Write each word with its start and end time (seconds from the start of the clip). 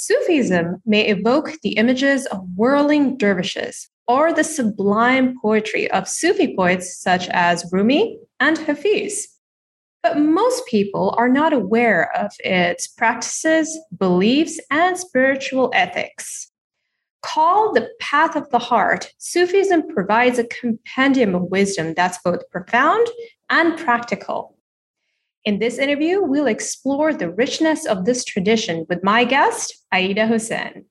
Sufism 0.00 0.80
may 0.86 1.08
evoke 1.08 1.60
the 1.60 1.72
images 1.72 2.24
of 2.24 2.40
whirling 2.56 3.18
dervishes 3.18 3.90
or 4.08 4.32
the 4.32 4.42
sublime 4.42 5.34
poetry 5.42 5.90
of 5.90 6.08
Sufi 6.08 6.56
poets 6.56 6.98
such 6.98 7.28
as 7.28 7.70
Rumi 7.70 8.18
and 8.40 8.56
Hafiz. 8.56 9.28
But 10.02 10.18
most 10.18 10.64
people 10.64 11.14
are 11.18 11.28
not 11.28 11.52
aware 11.52 12.10
of 12.16 12.32
its 12.38 12.88
practices, 12.88 13.78
beliefs, 13.94 14.58
and 14.70 14.96
spiritual 14.96 15.70
ethics. 15.74 16.50
Called 17.20 17.76
the 17.76 17.90
Path 18.00 18.36
of 18.36 18.48
the 18.48 18.58
Heart, 18.58 19.12
Sufism 19.18 19.86
provides 19.86 20.38
a 20.38 20.44
compendium 20.44 21.34
of 21.34 21.42
wisdom 21.50 21.92
that's 21.92 22.16
both 22.24 22.48
profound 22.50 23.06
and 23.50 23.78
practical. 23.78 24.56
In 25.44 25.58
this 25.58 25.78
interview, 25.78 26.22
we'll 26.22 26.46
explore 26.46 27.14
the 27.14 27.30
richness 27.30 27.86
of 27.86 28.04
this 28.04 28.24
tradition 28.24 28.84
with 28.90 29.02
my 29.02 29.24
guest, 29.24 29.74
Ayeda 29.92 30.28
Husain. 30.28 30.84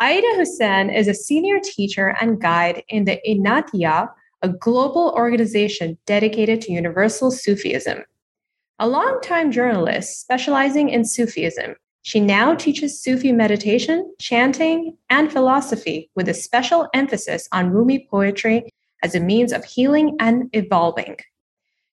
Ayeda 0.00 0.36
Husain 0.36 0.88
is 0.94 1.08
a 1.08 1.14
senior 1.14 1.58
teacher 1.60 2.16
and 2.20 2.40
guide 2.40 2.84
in 2.88 3.04
the 3.04 3.18
Inayatiyya, 3.26 4.08
a 4.42 4.48
global 4.48 5.12
organization 5.16 5.98
dedicated 6.06 6.60
to 6.60 6.72
universal 6.72 7.32
Sufism. 7.32 8.04
A 8.78 8.88
longtime 8.88 9.50
journalist 9.50 10.20
specializing 10.20 10.88
in 10.88 11.04
Sufism, 11.04 11.74
she 12.02 12.20
now 12.20 12.54
teaches 12.54 13.02
Sufi 13.02 13.32
meditation, 13.32 14.12
chanting, 14.20 14.96
and 15.10 15.32
philosophy 15.32 16.10
with 16.14 16.28
a 16.28 16.34
special 16.34 16.88
emphasis 16.94 17.48
on 17.52 17.70
Rumi 17.70 18.06
poetry 18.10 18.70
as 19.02 19.14
a 19.14 19.20
means 19.20 19.52
of 19.52 19.64
healing 19.64 20.16
and 20.20 20.48
evolving. 20.52 21.16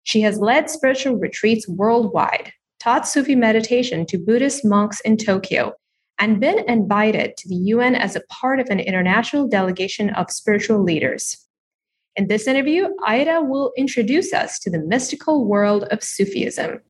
She 0.03 0.22
has 0.22 0.39
led 0.39 0.69
spiritual 0.69 1.16
retreats 1.16 1.67
worldwide, 1.67 2.53
taught 2.80 3.08
Sufi 3.08 3.36
meditation 3.36 4.06
to 4.08 4.17
Buddhist 4.17 4.66
monks 4.66 5.00
in 5.02 5.17
Tokyo, 5.17 5.73
and 6.19 6.39
been 6.39 6.59
invited 6.67 7.38
to 7.38 7.50
the 7.50 7.56
UN 7.56 7.95
as 7.95 8.16
a 8.16 8.23
part 8.30 8.59
of 8.59 8.69
an 8.69 8.80
international 8.80 9.47
delegation 9.47 10.09
of 10.11 10.31
spiritual 10.31 10.83
leaders. 10.83 11.45
In 12.16 12.28
this 12.28 12.47
interview, 12.47 12.89
Ayeda 13.08 13.47
will 13.47 13.72
introduce 13.78 14.33
us 14.33 14.59
to 14.59 14.69
the 14.69 14.80
mystical 14.80 15.45
world 15.45 15.83
of 15.86 16.03
Sufism. 16.03 16.81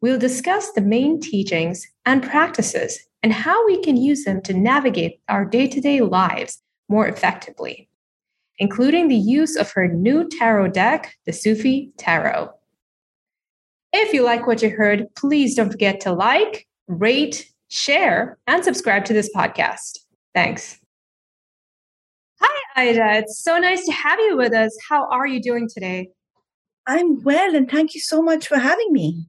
We'll 0.00 0.18
discuss 0.18 0.72
the 0.72 0.80
main 0.80 1.20
teachings 1.20 1.86
and 2.04 2.22
practices 2.22 2.98
and 3.22 3.32
how 3.32 3.66
we 3.66 3.82
can 3.82 3.96
use 3.96 4.24
them 4.24 4.40
to 4.42 4.54
navigate 4.54 5.20
our 5.28 5.44
day 5.44 5.68
to 5.68 5.80
day 5.80 6.00
lives 6.00 6.62
more 6.88 7.06
effectively 7.06 7.88
including 8.58 9.08
the 9.08 9.16
use 9.16 9.56
of 9.56 9.70
her 9.72 9.88
new 9.88 10.28
tarot 10.28 10.68
deck, 10.68 11.14
the 11.26 11.32
Sufi 11.32 11.92
Tarot. 11.98 12.50
If 13.92 14.12
you 14.12 14.22
like 14.22 14.46
what 14.46 14.62
you 14.62 14.70
heard, 14.70 15.06
please 15.16 15.54
don't 15.54 15.70
forget 15.70 16.00
to 16.00 16.12
like, 16.12 16.66
rate, 16.88 17.50
share, 17.68 18.38
and 18.46 18.64
subscribe 18.64 19.04
to 19.06 19.12
this 19.12 19.30
podcast. 19.34 19.98
Thanks. 20.34 20.78
Hi, 22.40 22.84
Ayeda. 22.84 23.20
It's 23.20 23.42
so 23.42 23.58
nice 23.58 23.84
to 23.86 23.92
have 23.92 24.20
you 24.20 24.36
with 24.36 24.52
us. 24.52 24.76
How 24.88 25.08
are 25.10 25.26
you 25.26 25.40
doing 25.40 25.68
today? 25.72 26.10
I'm 26.86 27.22
well, 27.22 27.54
and 27.56 27.70
thank 27.70 27.94
you 27.94 28.00
so 28.00 28.22
much 28.22 28.46
for 28.46 28.58
having 28.58 28.92
me. 28.92 29.28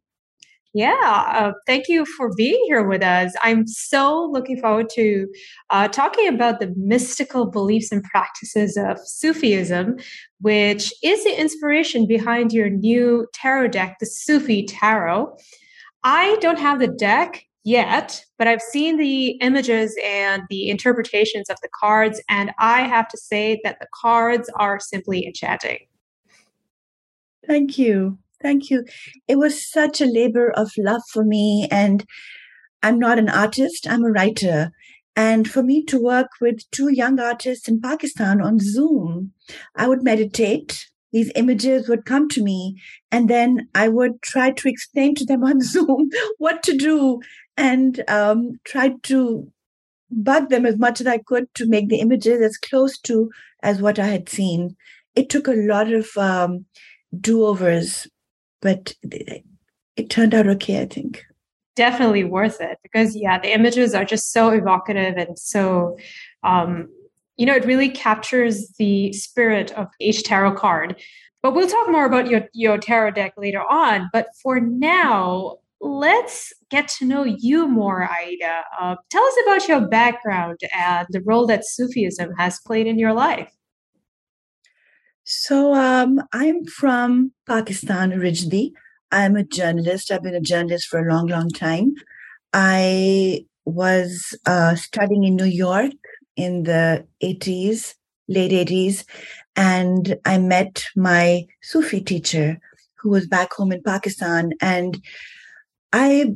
Yeah, 0.78 0.94
uh, 1.34 1.54
thank 1.66 1.86
you 1.88 2.06
for 2.06 2.32
being 2.36 2.64
here 2.68 2.88
with 2.88 3.02
us. 3.02 3.34
I'm 3.42 3.66
so 3.66 4.30
looking 4.32 4.62
forward 4.62 4.92
to 4.92 5.28
uh, 5.72 5.88
talking 5.88 6.28
about 6.28 6.60
the 6.60 6.72
mystical 6.78 7.48
beliefs 7.48 7.92
and 7.92 8.04
practices 8.04 8.78
of 8.78 9.00
Sufism, 9.00 9.96
which 10.40 10.94
is 11.02 11.24
the 11.24 11.42
inspiration 11.42 12.06
behind 12.06 12.54
your 12.54 12.70
new 12.70 13.26
tarot 13.34 13.70
deck, 13.70 13.98
the 14.00 14.06
Sufi 14.06 14.68
Tarot. 14.68 15.36
I 16.04 16.38
don't 16.42 16.60
have 16.60 16.78
the 16.78 16.90
deck 16.90 17.44
yet, 17.64 18.24
but 18.38 18.48
I've 18.48 18.62
seen 18.62 18.98
the 18.98 19.30
images 19.42 19.98
and 20.06 20.44
the 20.52 20.70
interpretations 20.70 21.50
of 21.50 21.58
the 21.64 21.70
cards, 21.80 22.22
and 22.30 22.52
I 22.60 22.82
have 22.82 23.08
to 23.08 23.18
say 23.18 23.60
that 23.64 23.80
the 23.80 23.88
cards 24.00 24.48
are 24.58 24.80
simply 24.80 25.26
enchanting. 25.26 25.80
Thank 27.48 27.80
you. 27.80 28.20
Thank 28.42 28.70
you. 28.70 28.86
It 29.28 29.38
was 29.38 29.70
such 29.70 30.00
a 30.00 30.06
labor 30.06 30.52
of 30.52 30.72
love 30.78 31.02
for 31.12 31.24
me. 31.24 31.68
And 31.72 32.06
I'm 32.84 33.00
not 33.00 33.20
an 33.20 33.30
artist, 33.30 33.88
I'm 33.90 34.04
a 34.04 34.12
writer. 34.12 34.72
And 35.16 35.50
for 35.50 35.64
me 35.64 35.84
to 35.86 36.02
work 36.02 36.28
with 36.40 36.70
two 36.72 36.94
young 36.94 37.20
artists 37.20 37.68
in 37.68 37.82
Pakistan 37.82 38.40
on 38.40 38.60
Zoom, 38.60 39.34
I 39.76 39.88
would 39.88 40.04
meditate. 40.04 40.86
These 41.12 41.32
images 41.36 41.90
would 41.90 42.06
come 42.06 42.28
to 42.30 42.44
me, 42.44 42.76
and 43.12 43.30
then 43.30 43.70
I 43.74 43.88
would 43.88 44.22
try 44.22 44.52
to 44.52 44.70
explain 44.70 45.16
to 45.16 45.26
them 45.26 45.44
on 45.50 45.62
Zoom 45.62 46.10
what 46.38 46.62
to 46.64 46.78
do 46.78 47.20
and 47.56 48.04
um, 48.08 48.60
try 48.66 48.94
to 49.04 49.52
bug 50.12 50.50
them 50.50 50.66
as 50.66 50.78
much 50.78 51.02
as 51.02 51.08
I 51.08 51.18
could 51.18 51.54
to 51.56 51.68
make 51.68 51.90
the 51.90 52.00
images 52.00 52.42
as 52.42 52.58
close 52.58 53.00
to 53.02 53.32
as 53.64 53.82
what 53.82 53.98
I 53.98 54.08
had 54.08 54.30
seen. 54.30 54.76
It 55.16 55.30
took 55.30 55.48
a 55.48 55.54
lot 55.54 55.92
of 55.92 56.16
um, 56.18 56.66
do 57.20 57.46
overs 57.46 58.08
but 58.62 58.94
it 59.96 60.10
turned 60.10 60.34
out 60.34 60.48
okay, 60.48 60.82
I 60.82 60.86
think. 60.86 61.24
Definitely 61.76 62.24
worth 62.24 62.60
it 62.62 62.78
because, 62.82 63.16
yeah, 63.16 63.40
the 63.40 63.54
images 63.54 63.94
are 63.94 64.06
just 64.06 64.32
so 64.32 64.50
evocative 64.50 65.16
and 65.16 65.38
so, 65.38 65.98
um, 66.44 66.90
you 67.36 67.46
know, 67.46 67.56
it 67.56 67.66
really 67.66 67.90
captures 67.90 68.70
the 68.80 69.14
spirit 69.14 69.72
of 69.74 69.88
each 70.00 70.24
tarot 70.24 70.56
card. 70.56 71.00
But 71.44 71.54
we'll 71.54 71.68
talk 71.68 71.90
more 71.90 72.06
about 72.06 72.30
your, 72.30 72.48
your 72.54 72.80
tarot 72.80 73.12
deck 73.12 73.34
later 73.38 73.62
on. 73.62 74.10
But 74.12 74.28
for 74.42 74.60
now, 74.60 75.58
let's 75.80 76.52
get 76.72 76.88
to 76.88 77.06
know 77.06 77.24
you 77.24 77.68
more, 77.68 78.08
Ayeda. 78.08 78.64
Uh, 78.80 78.96
tell 79.12 79.24
us 79.24 79.36
about 79.46 79.68
your 79.68 79.88
background 79.88 80.60
and 80.76 81.08
the 81.12 81.22
role 81.22 81.46
that 81.46 81.66
Sufism 81.66 82.34
has 82.38 82.60
played 82.66 82.88
in 82.88 82.98
your 82.98 83.14
life. 83.14 83.52
So 85.30 85.74
um, 85.74 86.22
I'm 86.32 86.64
from 86.64 87.34
Pakistan 87.46 88.14
originally. 88.14 88.72
I'm 89.12 89.36
a 89.36 89.44
journalist. 89.44 90.10
I've 90.10 90.24
been 90.24 90.34
a 90.34 90.40
journalist 90.40 90.88
for 90.88 91.06
a 91.06 91.14
long, 91.14 91.28
long 91.28 91.50
time. 91.50 91.96
I 92.54 93.44
was 93.66 94.34
uh, 94.46 94.76
studying 94.76 95.26
in 95.26 95.36
New 95.36 95.44
York 95.44 95.92
in 96.38 96.64
the 96.64 97.06
80s, 97.22 97.96
late 98.30 98.54
80s, 98.54 99.04
and 99.58 100.16
I 100.24 100.38
met 100.38 100.86
my 100.96 101.46
Sufi 101.62 102.00
teacher 102.00 102.58
who 102.96 103.10
was 103.10 103.28
back 103.28 103.52
home 103.52 103.74
in 103.74 103.84
Pakistan. 103.84 104.54
And 104.62 104.98
I 105.92 106.36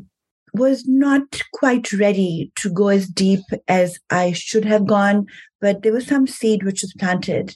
was 0.53 0.85
not 0.85 1.41
quite 1.53 1.93
ready 1.93 2.51
to 2.57 2.69
go 2.69 2.89
as 2.89 3.07
deep 3.07 3.45
as 3.69 3.99
I 4.09 4.33
should 4.33 4.65
have 4.65 4.85
gone, 4.85 5.27
but 5.61 5.81
there 5.81 5.93
was 5.93 6.07
some 6.07 6.27
seed 6.27 6.63
which 6.63 6.81
was 6.81 6.93
planted. 6.99 7.55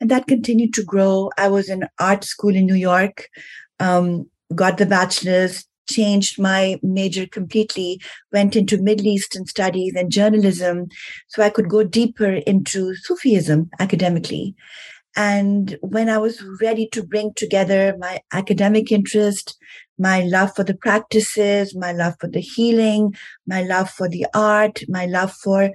And 0.00 0.10
that 0.10 0.26
continued 0.26 0.74
to 0.74 0.84
grow. 0.84 1.30
I 1.38 1.48
was 1.48 1.68
in 1.68 1.86
art 1.98 2.24
school 2.24 2.54
in 2.54 2.66
New 2.66 2.74
York, 2.74 3.28
um, 3.80 4.28
got 4.54 4.78
the 4.78 4.86
bachelor's, 4.86 5.64
changed 5.88 6.40
my 6.40 6.78
major 6.82 7.26
completely, 7.26 8.00
went 8.32 8.56
into 8.56 8.80
Middle 8.80 9.06
Eastern 9.06 9.46
studies 9.46 9.94
and 9.94 10.10
journalism 10.10 10.86
so 11.28 11.42
I 11.42 11.50
could 11.50 11.68
go 11.68 11.82
deeper 11.84 12.32
into 12.32 12.94
Sufism 12.94 13.70
academically. 13.78 14.54
And 15.16 15.76
when 15.80 16.08
I 16.08 16.18
was 16.18 16.42
ready 16.60 16.88
to 16.92 17.02
bring 17.02 17.34
together 17.34 17.94
my 17.98 18.20
academic 18.32 18.90
interest, 18.90 19.56
my 19.96 20.22
love 20.22 20.54
for 20.56 20.64
the 20.64 20.74
practices, 20.74 21.74
my 21.76 21.92
love 21.92 22.14
for 22.18 22.28
the 22.28 22.40
healing, 22.40 23.14
my 23.46 23.62
love 23.62 23.90
for 23.90 24.08
the 24.08 24.26
art, 24.34 24.82
my 24.88 25.06
love 25.06 25.32
for 25.32 25.70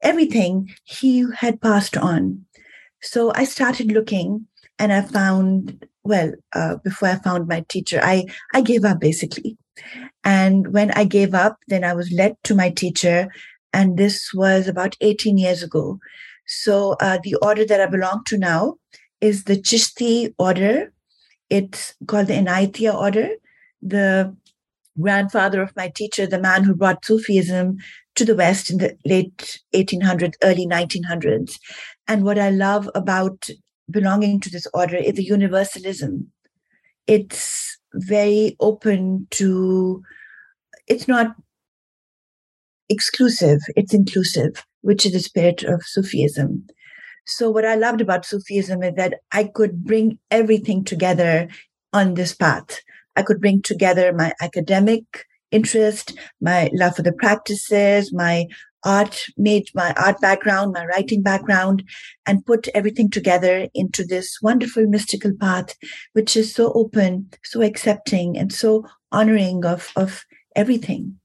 everything, 0.00 0.70
he 0.84 1.24
had 1.36 1.60
passed 1.60 1.96
on. 1.96 2.44
So 3.04 3.32
I 3.34 3.44
started 3.44 3.92
looking 3.92 4.46
and 4.78 4.92
I 4.92 5.02
found, 5.02 5.86
well, 6.04 6.32
uh, 6.54 6.76
before 6.76 7.08
I 7.08 7.16
found 7.16 7.46
my 7.46 7.64
teacher, 7.68 8.00
I, 8.02 8.24
I 8.54 8.62
gave 8.62 8.84
up 8.84 8.98
basically. 8.98 9.58
And 10.24 10.72
when 10.72 10.90
I 10.92 11.04
gave 11.04 11.34
up, 11.34 11.58
then 11.68 11.84
I 11.84 11.92
was 11.92 12.10
led 12.10 12.36
to 12.44 12.54
my 12.54 12.70
teacher. 12.70 13.28
And 13.72 13.98
this 13.98 14.32
was 14.32 14.66
about 14.66 14.96
18 15.02 15.36
years 15.36 15.62
ago. 15.62 15.98
So 16.46 16.96
uh, 17.00 17.18
the 17.22 17.34
order 17.36 17.66
that 17.66 17.80
I 17.80 17.86
belong 17.86 18.22
to 18.26 18.38
now 18.38 18.76
is 19.20 19.44
the 19.44 19.56
Chishti 19.56 20.32
order. 20.38 20.92
It's 21.50 21.94
called 22.06 22.28
the 22.28 22.34
Inayatiyya 22.34 22.94
order. 22.94 23.28
The 23.82 24.34
grandfather 24.98 25.60
of 25.60 25.76
my 25.76 25.92
teacher, 25.94 26.26
the 26.26 26.40
man 26.40 26.64
who 26.64 26.74
brought 26.74 27.04
Sufism 27.04 27.76
to 28.16 28.24
the 28.24 28.34
West 28.34 28.70
in 28.70 28.78
the 28.78 28.96
late 29.04 29.60
1800s, 29.74 30.34
early 30.42 30.66
1900s. 30.66 31.58
And 32.06 32.24
what 32.24 32.38
I 32.38 32.50
love 32.50 32.88
about 32.94 33.48
belonging 33.90 34.40
to 34.40 34.50
this 34.50 34.66
order 34.72 34.96
is 34.96 35.14
the 35.14 35.24
universalism. 35.24 36.30
It's 37.06 37.78
very 37.94 38.56
open 38.60 39.26
to, 39.32 40.02
it's 40.86 41.08
not 41.08 41.34
exclusive, 42.88 43.60
it's 43.76 43.94
inclusive, 43.94 44.64
which 44.82 45.06
is 45.06 45.12
the 45.12 45.20
spirit 45.20 45.62
of 45.64 45.82
Sufism. 45.84 46.66
So, 47.26 47.50
what 47.50 47.64
I 47.64 47.74
loved 47.74 48.00
about 48.00 48.26
Sufism 48.26 48.82
is 48.82 48.94
that 48.96 49.20
I 49.32 49.44
could 49.44 49.84
bring 49.84 50.18
everything 50.30 50.84
together 50.84 51.48
on 51.92 52.14
this 52.14 52.34
path. 52.34 52.80
I 53.16 53.22
could 53.22 53.40
bring 53.40 53.62
together 53.62 54.12
my 54.12 54.32
academic 54.42 55.04
interest, 55.54 56.18
my 56.40 56.70
love 56.74 56.96
for 56.96 57.02
the 57.02 57.12
practices, 57.12 58.12
my 58.12 58.46
art 58.84 59.24
made 59.36 59.68
my 59.74 59.92
art 59.94 60.20
background, 60.20 60.72
my 60.72 60.84
writing 60.86 61.22
background, 61.22 61.82
and 62.26 62.44
put 62.44 62.68
everything 62.74 63.10
together 63.10 63.68
into 63.74 64.04
this 64.04 64.38
wonderful 64.42 64.86
mystical 64.86 65.32
path, 65.40 65.74
which 66.12 66.36
is 66.36 66.54
so 66.54 66.72
open, 66.74 67.30
so 67.42 67.62
accepting, 67.62 68.36
and 68.36 68.52
so 68.52 68.84
honoring 69.10 69.64
of, 69.64 69.90
of 69.96 70.24
everything 70.54 71.18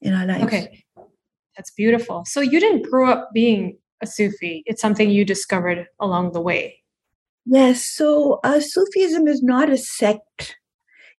in 0.00 0.14
our 0.14 0.26
lives. 0.26 0.44
Okay. 0.44 0.84
That's 1.56 1.72
beautiful. 1.72 2.24
So 2.24 2.40
you 2.40 2.60
didn't 2.60 2.88
grow 2.88 3.10
up 3.10 3.30
being 3.34 3.78
a 4.00 4.06
Sufi. 4.06 4.62
It's 4.64 4.80
something 4.80 5.10
you 5.10 5.24
discovered 5.24 5.86
along 5.98 6.32
the 6.32 6.40
way. 6.40 6.84
Yes. 7.46 7.84
So 7.84 8.38
uh, 8.44 8.60
Sufism 8.60 9.26
is 9.26 9.42
not 9.42 9.70
a 9.70 9.76
sect 9.76 10.57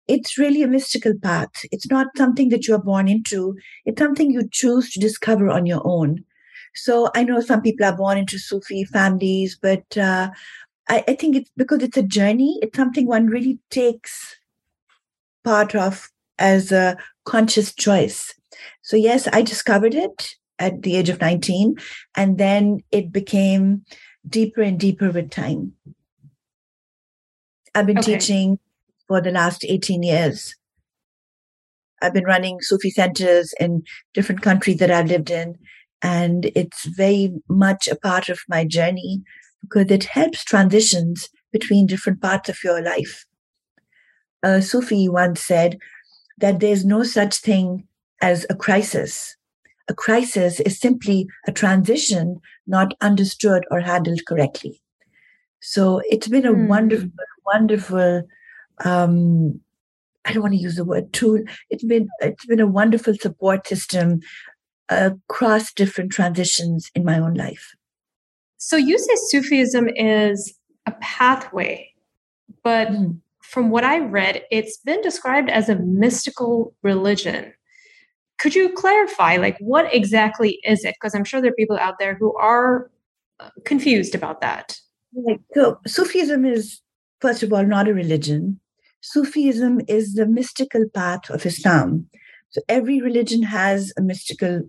it's 0.09 0.39
really 0.39 0.63
a 0.63 0.67
mystical 0.67 1.13
path. 1.21 1.51
It's 1.71 1.87
not 1.87 2.07
something 2.17 2.49
that 2.49 2.67
you 2.67 2.73
are 2.73 2.83
born 2.83 3.07
into. 3.07 3.55
It's 3.85 4.01
something 4.01 4.31
you 4.31 4.49
choose 4.51 4.91
to 4.91 4.99
discover 4.99 5.49
on 5.49 5.67
your 5.67 5.81
own. 5.85 6.25
So 6.73 7.11
I 7.13 7.23
know 7.23 7.39
some 7.41 7.61
people 7.61 7.85
are 7.85 7.95
born 7.95 8.17
into 8.17 8.39
Sufi 8.39 8.83
families, 8.83 9.57
but 9.61 9.95
uh, 9.95 10.31
I, 10.89 11.03
I 11.07 11.13
think 11.13 11.35
it's 11.35 11.51
because 11.55 11.83
it's 11.83 11.97
a 11.97 12.03
journey. 12.03 12.57
It's 12.63 12.75
something 12.75 13.05
one 13.05 13.27
really 13.27 13.59
takes 13.69 14.35
part 15.43 15.75
of 15.75 16.09
as 16.39 16.71
a 16.71 16.97
conscious 17.25 17.73
choice. 17.73 18.33
So 18.81 18.97
yes, 18.97 19.27
I 19.31 19.43
discovered 19.43 19.93
it 19.93 20.35
at 20.57 20.81
the 20.81 20.95
age 20.95 21.09
of 21.09 21.21
19, 21.21 21.75
and 22.15 22.37
then 22.37 22.79
it 22.91 23.11
became 23.11 23.85
deeper 24.27 24.61
and 24.61 24.79
deeper 24.79 25.11
with 25.11 25.29
time. 25.29 25.73
I've 27.75 27.85
been 27.85 27.99
okay. 27.99 28.17
teaching 28.17 28.59
for 29.09 29.19
the 29.19 29.31
last 29.31 29.65
18 29.67 30.03
years. 30.03 30.55
I've 32.01 32.13
been 32.13 32.23
running 32.23 32.59
Sufi 32.61 32.91
centers 32.91 33.53
in 33.59 33.83
different 34.13 34.41
countries 34.41 34.77
that 34.77 34.91
I've 34.91 35.09
lived 35.09 35.31
in, 35.31 35.55
and 36.01 36.45
it's 36.55 36.85
very 36.85 37.33
much 37.49 37.89
a 37.89 37.97
part 37.97 38.29
of 38.29 38.39
my 38.47 38.63
journey 38.63 39.21
because 39.61 39.91
it 39.91 40.05
helps 40.05 40.45
transitions 40.45 41.27
between 41.51 41.87
different 41.87 42.21
parts 42.21 42.47
of 42.47 42.63
your 42.63 42.81
life. 42.81 43.25
A 44.43 44.61
Sufi 44.61 45.09
once 45.09 45.43
said 45.43 45.77
that 46.37 46.61
there's 46.61 46.85
no 46.85 47.03
such 47.03 47.35
thing 47.37 47.85
as 48.21 48.45
a 48.49 48.55
crisis. 48.55 49.35
A 49.89 49.93
crisis 49.93 50.59
is 50.61 50.79
simply 50.79 51.27
a 51.47 51.51
transition 51.51 52.39
not 52.67 52.93
understood 53.01 53.63
or 53.71 53.81
handled 53.81 54.21
correctly. 54.27 54.81
So 55.61 56.01
it's 56.09 56.27
been 56.27 56.45
a 56.45 56.53
mm. 56.53 56.67
wonderful, 56.67 57.09
wonderful 57.45 58.23
um, 58.85 59.59
I 60.25 60.33
don't 60.33 60.43
want 60.43 60.53
to 60.53 60.59
use 60.59 60.75
the 60.75 60.85
word 60.85 61.11
tool. 61.13 61.41
It's 61.69 61.83
been 61.83 62.07
it's 62.19 62.45
been 62.45 62.59
a 62.59 62.67
wonderful 62.67 63.15
support 63.15 63.67
system 63.67 64.19
across 64.89 65.73
different 65.73 66.11
transitions 66.11 66.91
in 66.95 67.05
my 67.05 67.19
own 67.19 67.33
life. 67.33 67.73
So 68.57 68.75
you 68.75 68.97
say 68.99 69.13
Sufism 69.15 69.87
is 69.95 70.53
a 70.85 70.91
pathway, 70.99 71.91
but 72.63 72.89
mm. 72.89 73.17
from 73.41 73.69
what 73.69 73.83
I 73.83 73.99
read, 73.99 74.43
it's 74.51 74.77
been 74.77 75.01
described 75.01 75.49
as 75.49 75.69
a 75.69 75.77
mystical 75.77 76.75
religion. 76.83 77.53
Could 78.39 78.55
you 78.55 78.69
clarify, 78.73 79.37
like, 79.37 79.57
what 79.59 79.93
exactly 79.93 80.59
is 80.63 80.83
it? 80.85 80.95
Because 80.99 81.13
I'm 81.13 81.23
sure 81.23 81.41
there 81.41 81.51
are 81.51 81.55
people 81.55 81.77
out 81.77 81.95
there 81.99 82.15
who 82.15 82.35
are 82.37 82.89
uh, 83.39 83.49
confused 83.65 84.15
about 84.15 84.41
that. 84.41 84.77
So, 85.53 85.79
Sufism 85.87 86.45
is, 86.45 86.81
first 87.21 87.43
of 87.43 87.51
all, 87.51 87.65
not 87.65 87.87
a 87.87 87.93
religion. 87.93 88.59
Sufism 89.01 89.81
is 89.87 90.13
the 90.13 90.25
mystical 90.25 90.85
path 90.93 91.29
of 91.29 91.45
Islam. 91.45 92.07
So 92.49 92.61
every 92.67 93.01
religion 93.01 93.43
has 93.43 93.93
a 93.97 94.01
mystical 94.01 94.63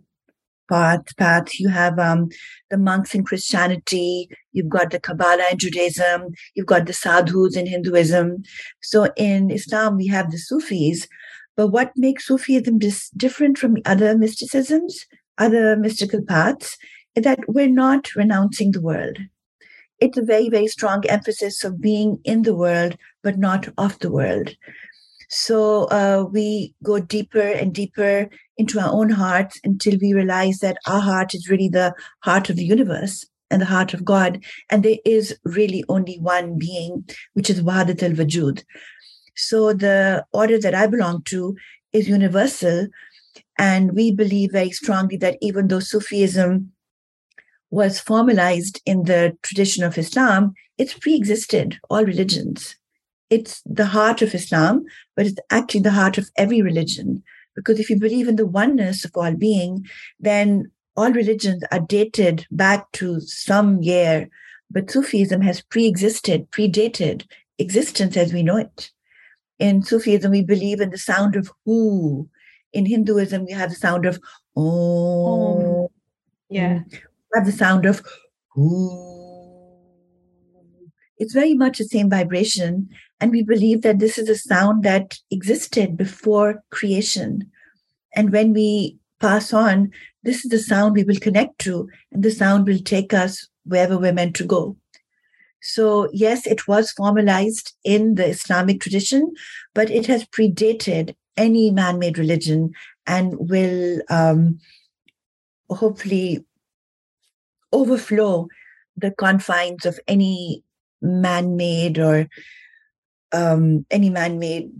path. 0.71 1.05
Path. 1.17 1.59
You 1.59 1.69
have 1.69 1.99
um, 1.99 2.29
the 2.71 2.79
monks 2.79 3.15
in 3.15 3.25
Christianity. 3.25 4.29
You've 4.53 4.69
got 4.69 4.91
the 4.91 5.01
Kabbalah 5.01 5.49
in 5.51 5.59
Judaism. 5.59 6.29
You've 6.55 6.67
got 6.67 6.87
the 6.87 6.93
sadhus 6.93 7.57
in 7.57 7.67
Hinduism. 7.67 8.45
So 8.81 9.09
in 9.17 9.51
Islam, 9.51 9.97
we 9.97 10.07
have 10.07 10.31
the 10.31 10.39
Sufis. 10.39 11.09
But 11.57 11.69
what 11.69 11.91
makes 11.97 12.29
Sufism 12.29 12.79
dis- 12.79 13.11
different 13.17 13.59
from 13.59 13.79
other 13.85 14.17
mysticisms, 14.17 15.07
other 15.39 15.77
mystical 15.77 16.23
paths, 16.23 16.79
is 17.17 17.25
that 17.25 17.41
we're 17.49 17.69
not 17.69 18.15
renouncing 18.15 18.71
the 18.71 18.81
world 18.81 19.19
it's 20.01 20.19
a 20.19 20.23
very, 20.23 20.49
very 20.49 20.67
strong 20.67 21.07
emphasis 21.09 21.63
of 21.65 21.81
being 21.81 22.19
in 22.25 22.43
the 22.43 22.55
world, 22.55 22.97
but 23.23 23.39
not 23.39 23.69
of 23.79 23.99
the 23.99 24.11
world. 24.11 24.55
So 25.29 25.85
uh, 25.85 26.27
we 26.31 26.75
go 26.83 26.99
deeper 26.99 27.41
and 27.41 27.73
deeper 27.73 28.29
into 28.57 28.81
our 28.81 28.93
own 28.93 29.11
hearts 29.11 29.61
until 29.63 29.97
we 30.01 30.13
realize 30.13 30.59
that 30.59 30.79
our 30.87 31.01
heart 31.01 31.35
is 31.35 31.49
really 31.49 31.69
the 31.69 31.95
heart 32.21 32.51
of 32.51 32.57
the 32.57 32.65
universe 32.65 33.25
and 33.51 33.63
the 33.63 33.67
heart 33.67 33.95
of 33.95 34.05
God. 34.05 34.43
And 34.71 34.83
there 34.83 34.99
is 35.05 35.37
really 35.45 35.85
only 35.89 36.19
one 36.19 36.59
being, 36.59 37.09
which 37.35 37.49
is 37.49 37.63
Wahdat 37.63 38.03
al 38.03 38.11
Wujud. 38.13 38.65
So 39.37 39.73
the 39.73 40.25
order 40.33 40.59
that 40.59 40.75
I 40.75 40.87
belong 40.89 41.23
to 41.27 41.57
is 41.93 42.09
universal. 42.09 42.89
And 43.57 43.93
we 43.93 44.11
believe 44.13 44.53
very 44.53 44.71
strongly 44.71 45.17
that 45.19 45.37
even 45.41 45.69
though 45.69 45.81
Sufism 45.81 46.73
was 47.71 48.01
formalized 48.01 48.81
in 48.85 49.05
the 49.05 49.37
tradition 49.43 49.85
of 49.85 49.97
Islam, 49.97 50.55
it's 50.77 50.95
pre-existed 50.95 51.79
all 51.89 52.05
religions. 52.05 52.77
It's 53.31 53.63
the 53.65 53.87
heart 53.87 54.23
of 54.23 54.35
Islam, 54.35 54.85
but 55.17 55.27
it's 55.27 55.39
actually 55.51 55.83
the 55.83 55.93
heart 55.93 56.19
of 56.19 56.29
every 56.37 56.63
religion. 56.63 57.23
Because 57.55 57.79
if 57.79 57.89
you 57.89 57.99
believe 57.99 58.27
in 58.27 58.37
the 58.37 58.47
oneness 58.47 59.05
of 59.05 59.13
all 59.15 59.35
being, 59.35 59.87
then 60.19 60.71
all 60.97 61.13
religions 61.13 61.63
are 61.71 61.81
dated 61.81 62.47
back 62.51 62.91
to 62.93 63.21
some 63.21 63.81
year. 63.83 64.29
But 64.71 64.91
Sufism 64.91 65.41
has 65.43 65.63
pre-existed, 65.63 66.51
predated 66.51 67.25
existence 67.59 68.17
as 68.17 68.33
we 68.33 68.43
know 68.43 68.57
it. 68.57 68.91
In 69.59 69.83
Sufism, 69.83 70.33
we 70.33 70.43
believe 70.43 70.81
in 70.81 70.91
the 70.91 70.99
sound 70.99 71.37
of 71.37 71.51
who. 71.65 72.29
In 72.73 72.87
Hinduism, 72.87 73.45
we 73.45 73.53
have 73.53 73.71
the 73.71 73.77
sound 73.77 74.07
of 74.07 74.19
om. 74.57 75.89
Yeah 76.49 76.81
have 77.35 77.47
the 77.47 77.53
sound 77.53 77.87
of 77.87 78.03
ooh. 78.59 79.09
It's 81.19 81.35
very 81.35 81.55
much 81.55 81.79
the 81.79 81.85
same 81.85 82.09
vibration. 82.09 82.89
And 83.21 83.31
we 83.31 83.43
believe 83.43 83.83
that 83.83 83.99
this 83.99 84.17
is 84.17 84.29
a 84.29 84.37
sound 84.37 84.83
that 84.85 85.19
existed 85.31 85.97
before 85.97 86.63
creation. 86.71 87.51
And 88.15 88.33
when 88.33 88.55
we 88.55 88.99
pass 89.21 89.53
on, 89.53 89.91
this 90.23 90.45
is 90.45 90.51
the 90.51 90.59
sound 90.59 90.95
we 90.95 91.05
will 91.05 91.17
connect 91.17 91.59
to, 91.61 91.89
and 92.11 92.23
the 92.23 92.31
sound 92.31 92.67
will 92.67 92.79
take 92.79 93.13
us 93.13 93.47
wherever 93.65 93.99
we're 93.99 94.13
meant 94.13 94.35
to 94.37 94.45
go. 94.45 94.77
So, 95.63 96.09
yes, 96.13 96.47
it 96.47 96.67
was 96.67 96.91
formalized 96.93 97.75
in 97.85 98.15
the 98.15 98.29
Islamic 98.29 98.81
tradition, 98.81 99.33
but 99.75 99.91
it 99.91 100.07
has 100.07 100.25
predated 100.25 101.15
any 101.37 101.71
man 101.71 101.99
made 101.99 102.19
religion 102.19 102.73
and 103.07 103.35
will 103.39 104.01
um, 104.09 104.59
hopefully 105.69 106.45
overflow 107.73 108.49
the 108.97 109.11
confines 109.13 109.87
of 109.87 109.99
any 110.07 110.63
man-made 111.03 111.99
or 111.99 112.29
um, 113.33 113.87
any 113.91 114.11
man-made 114.11 114.71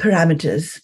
parameters. 0.00 0.80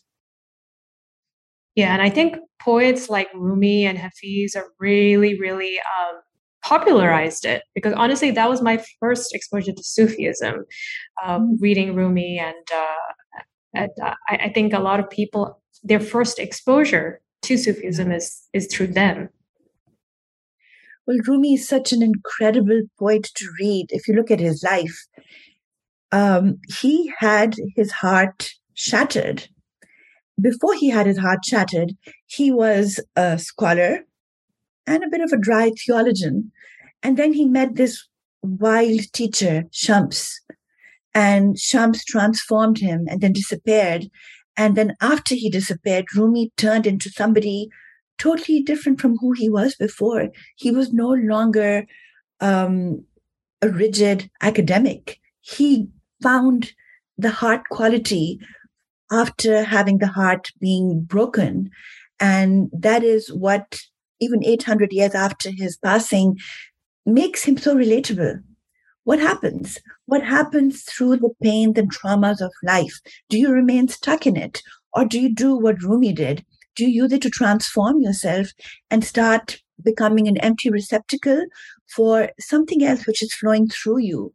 Yeah, 1.74 1.92
and 1.92 2.02
I 2.02 2.10
think 2.10 2.36
poets 2.60 3.08
like 3.08 3.28
Rumi 3.34 3.84
and 3.84 3.98
Hafiz 3.98 4.54
are 4.56 4.66
really, 4.78 5.38
really 5.38 5.78
um, 5.78 6.20
popularized 6.64 7.44
it 7.44 7.62
because 7.74 7.92
honestly 7.92 8.30
that 8.30 8.48
was 8.48 8.62
my 8.62 8.82
first 8.98 9.34
exposure 9.34 9.72
to 9.72 9.82
sufism 9.82 10.64
uh, 11.22 11.38
mm. 11.38 11.56
reading 11.60 11.94
rumi 11.94 12.38
and, 12.38 12.66
uh, 12.74 13.40
and 13.74 13.90
uh, 14.02 14.14
I, 14.28 14.36
I, 14.36 14.48
think 14.48 14.72
a 14.72 14.78
lot 14.78 14.98
of 14.98 15.10
people 15.10 15.60
their 15.82 16.00
first 16.00 16.38
exposure 16.38 17.20
to 17.42 17.58
sufism 17.58 18.10
is 18.10 18.48
is 18.54 18.66
through 18.66 18.86
them 18.86 19.28
well 21.06 21.18
rumi 21.26 21.54
is 21.54 21.66
such 21.66 21.92
an 21.92 22.02
incredible 22.02 22.82
poet 22.98 23.24
to 23.34 23.46
read 23.60 23.86
if 23.90 24.08
you 24.08 24.14
look 24.14 24.30
at 24.30 24.40
his 24.40 24.62
life 24.62 25.06
um, 26.12 26.58
he 26.80 27.12
had 27.18 27.56
his 27.76 27.90
heart 27.90 28.50
shattered 28.74 29.48
before 30.40 30.74
he 30.74 30.90
had 30.90 31.06
his 31.06 31.18
heart 31.18 31.40
shattered 31.44 31.96
he 32.26 32.50
was 32.50 33.00
a 33.16 33.38
scholar 33.38 34.04
and 34.86 35.02
a 35.02 35.08
bit 35.08 35.20
of 35.20 35.32
a 35.32 35.38
dry 35.38 35.70
theologian. 35.86 36.52
And 37.02 37.16
then 37.16 37.32
he 37.32 37.44
met 37.44 37.74
this 37.74 38.06
wild 38.42 39.12
teacher, 39.12 39.64
Shams, 39.70 40.40
and 41.14 41.58
Shams 41.58 42.04
transformed 42.04 42.78
him 42.78 43.06
and 43.08 43.20
then 43.20 43.32
disappeared. 43.32 44.06
And 44.56 44.76
then 44.76 44.94
after 45.00 45.34
he 45.34 45.50
disappeared, 45.50 46.14
Rumi 46.14 46.52
turned 46.56 46.86
into 46.86 47.10
somebody 47.10 47.68
totally 48.18 48.62
different 48.62 49.00
from 49.00 49.16
who 49.18 49.32
he 49.32 49.48
was 49.48 49.74
before. 49.74 50.28
He 50.56 50.70
was 50.70 50.92
no 50.92 51.08
longer 51.08 51.86
um, 52.40 53.04
a 53.62 53.68
rigid 53.68 54.30
academic. 54.42 55.20
He 55.40 55.88
found 56.22 56.72
the 57.18 57.30
heart 57.30 57.68
quality 57.70 58.40
after 59.10 59.64
having 59.64 59.98
the 59.98 60.06
heart 60.06 60.50
being 60.60 61.02
broken. 61.02 61.70
And 62.20 62.70
that 62.72 63.04
is 63.04 63.32
what 63.32 63.80
even 64.20 64.44
800 64.44 64.92
years 64.92 65.14
after 65.14 65.50
his 65.50 65.76
passing, 65.76 66.38
makes 67.06 67.44
him 67.44 67.56
so 67.56 67.74
relatable. 67.74 68.42
What 69.04 69.20
happens? 69.20 69.78
What 70.06 70.24
happens 70.24 70.82
through 70.82 71.18
the 71.18 71.30
pains 71.42 71.78
and 71.78 71.92
traumas 71.92 72.40
of 72.40 72.52
life? 72.62 73.00
Do 73.28 73.38
you 73.38 73.50
remain 73.50 73.88
stuck 73.88 74.26
in 74.26 74.36
it? 74.36 74.62
Or 74.94 75.04
do 75.04 75.20
you 75.20 75.34
do 75.34 75.56
what 75.56 75.82
Rumi 75.82 76.12
did? 76.12 76.44
Do 76.74 76.84
you 76.84 77.02
use 77.02 77.12
it 77.12 77.22
to 77.22 77.30
transform 77.30 78.00
yourself 78.00 78.48
and 78.90 79.04
start 79.04 79.58
becoming 79.82 80.28
an 80.28 80.38
empty 80.38 80.70
receptacle 80.70 81.46
for 81.94 82.30
something 82.38 82.84
else 82.84 83.06
which 83.06 83.22
is 83.22 83.34
flowing 83.34 83.68
through 83.68 83.98
you? 83.98 84.34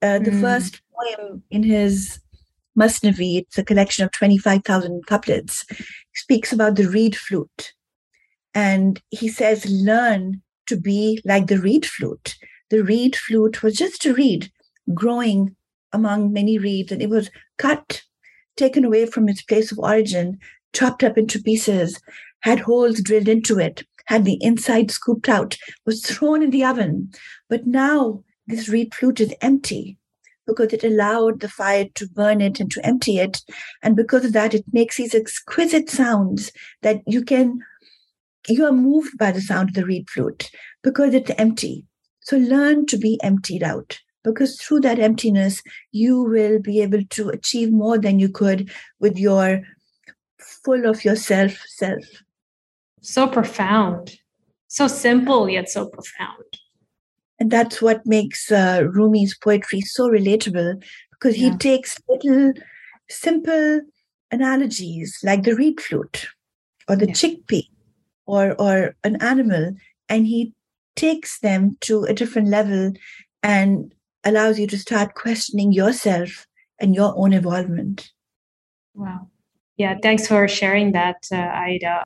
Uh, 0.00 0.18
the 0.18 0.32
mm. 0.32 0.40
first 0.40 0.82
poem 0.94 1.42
in 1.50 1.62
his 1.62 2.18
Masnavi, 2.78 3.38
it's 3.38 3.58
a 3.58 3.64
collection 3.64 4.04
of 4.04 4.12
25,000 4.12 5.06
couplets, 5.06 5.64
speaks 6.14 6.52
about 6.52 6.76
the 6.76 6.88
reed 6.88 7.16
flute. 7.16 7.72
And 8.54 9.00
he 9.10 9.28
says, 9.28 9.66
learn 9.70 10.42
to 10.66 10.76
be 10.76 11.20
like 11.24 11.46
the 11.46 11.58
reed 11.58 11.86
flute. 11.86 12.36
The 12.70 12.82
reed 12.82 13.16
flute 13.16 13.62
was 13.62 13.76
just 13.76 14.04
a 14.06 14.14
reed 14.14 14.50
growing 14.94 15.54
among 15.92 16.32
many 16.32 16.58
reeds, 16.58 16.90
and 16.90 17.02
it 17.02 17.10
was 17.10 17.30
cut, 17.58 18.02
taken 18.56 18.84
away 18.84 19.06
from 19.06 19.28
its 19.28 19.42
place 19.42 19.70
of 19.70 19.78
origin, 19.78 20.38
chopped 20.72 21.04
up 21.04 21.18
into 21.18 21.42
pieces, 21.42 22.00
had 22.40 22.60
holes 22.60 23.00
drilled 23.00 23.28
into 23.28 23.58
it, 23.58 23.84
had 24.06 24.24
the 24.24 24.38
inside 24.40 24.90
scooped 24.90 25.28
out, 25.28 25.56
was 25.86 26.04
thrown 26.04 26.42
in 26.42 26.50
the 26.50 26.64
oven. 26.64 27.10
But 27.48 27.66
now 27.66 28.24
this 28.46 28.68
reed 28.68 28.94
flute 28.94 29.20
is 29.20 29.34
empty 29.40 29.96
because 30.46 30.72
it 30.72 30.84
allowed 30.84 31.40
the 31.40 31.48
fire 31.48 31.86
to 31.94 32.08
burn 32.08 32.40
it 32.40 32.58
and 32.58 32.70
to 32.72 32.84
empty 32.84 33.18
it. 33.18 33.42
And 33.82 33.94
because 33.94 34.24
of 34.24 34.32
that, 34.32 34.54
it 34.54 34.64
makes 34.72 34.96
these 34.96 35.14
exquisite 35.14 35.88
sounds 35.88 36.50
that 36.82 37.00
you 37.06 37.24
can 37.24 37.60
you 38.48 38.64
are 38.66 38.72
moved 38.72 39.16
by 39.18 39.30
the 39.30 39.40
sound 39.40 39.68
of 39.68 39.74
the 39.76 39.84
reed 39.84 40.10
flute 40.10 40.50
because 40.82 41.14
it's 41.14 41.30
empty. 41.38 41.86
So 42.22 42.36
learn 42.36 42.86
to 42.86 42.98
be 42.98 43.20
emptied 43.22 43.62
out 43.62 44.00
because 44.24 44.60
through 44.60 44.80
that 44.80 44.98
emptiness, 44.98 45.62
you 45.92 46.22
will 46.22 46.60
be 46.60 46.80
able 46.82 47.04
to 47.04 47.28
achieve 47.28 47.72
more 47.72 47.98
than 47.98 48.18
you 48.18 48.28
could 48.28 48.70
with 49.00 49.16
your 49.16 49.62
full 50.42 50.86
of 50.86 51.04
yourself 51.04 51.52
self. 51.66 52.04
So 53.00 53.26
profound, 53.26 54.18
so 54.68 54.86
simple 54.86 55.48
yet 55.48 55.68
so 55.68 55.88
profound. 55.88 56.58
And 57.38 57.50
that's 57.50 57.82
what 57.82 58.06
makes 58.06 58.52
uh, 58.52 58.82
Rumi's 58.84 59.36
poetry 59.36 59.80
so 59.80 60.08
relatable 60.08 60.82
because 61.10 61.36
yeah. 61.36 61.50
he 61.50 61.56
takes 61.56 61.98
little 62.08 62.52
simple 63.10 63.80
analogies 64.30 65.18
like 65.22 65.42
the 65.42 65.54
reed 65.54 65.80
flute 65.80 66.26
or 66.88 66.96
the 66.96 67.06
yeah. 67.06 67.12
chickpea 67.12 67.68
or 68.26 68.54
or 68.60 68.96
an 69.04 69.20
animal 69.22 69.74
and 70.08 70.26
he 70.26 70.54
takes 70.96 71.38
them 71.40 71.76
to 71.80 72.04
a 72.04 72.14
different 72.14 72.48
level 72.48 72.92
and 73.42 73.94
allows 74.24 74.58
you 74.58 74.66
to 74.66 74.78
start 74.78 75.14
questioning 75.14 75.72
yourself 75.72 76.46
and 76.78 76.94
your 76.94 77.12
own 77.16 77.32
involvement 77.32 78.10
wow 78.94 79.28
yeah 79.76 79.96
thanks 80.02 80.26
for 80.26 80.46
sharing 80.48 80.92
that 80.92 81.16
uh, 81.32 81.36
Ayeda 81.36 82.02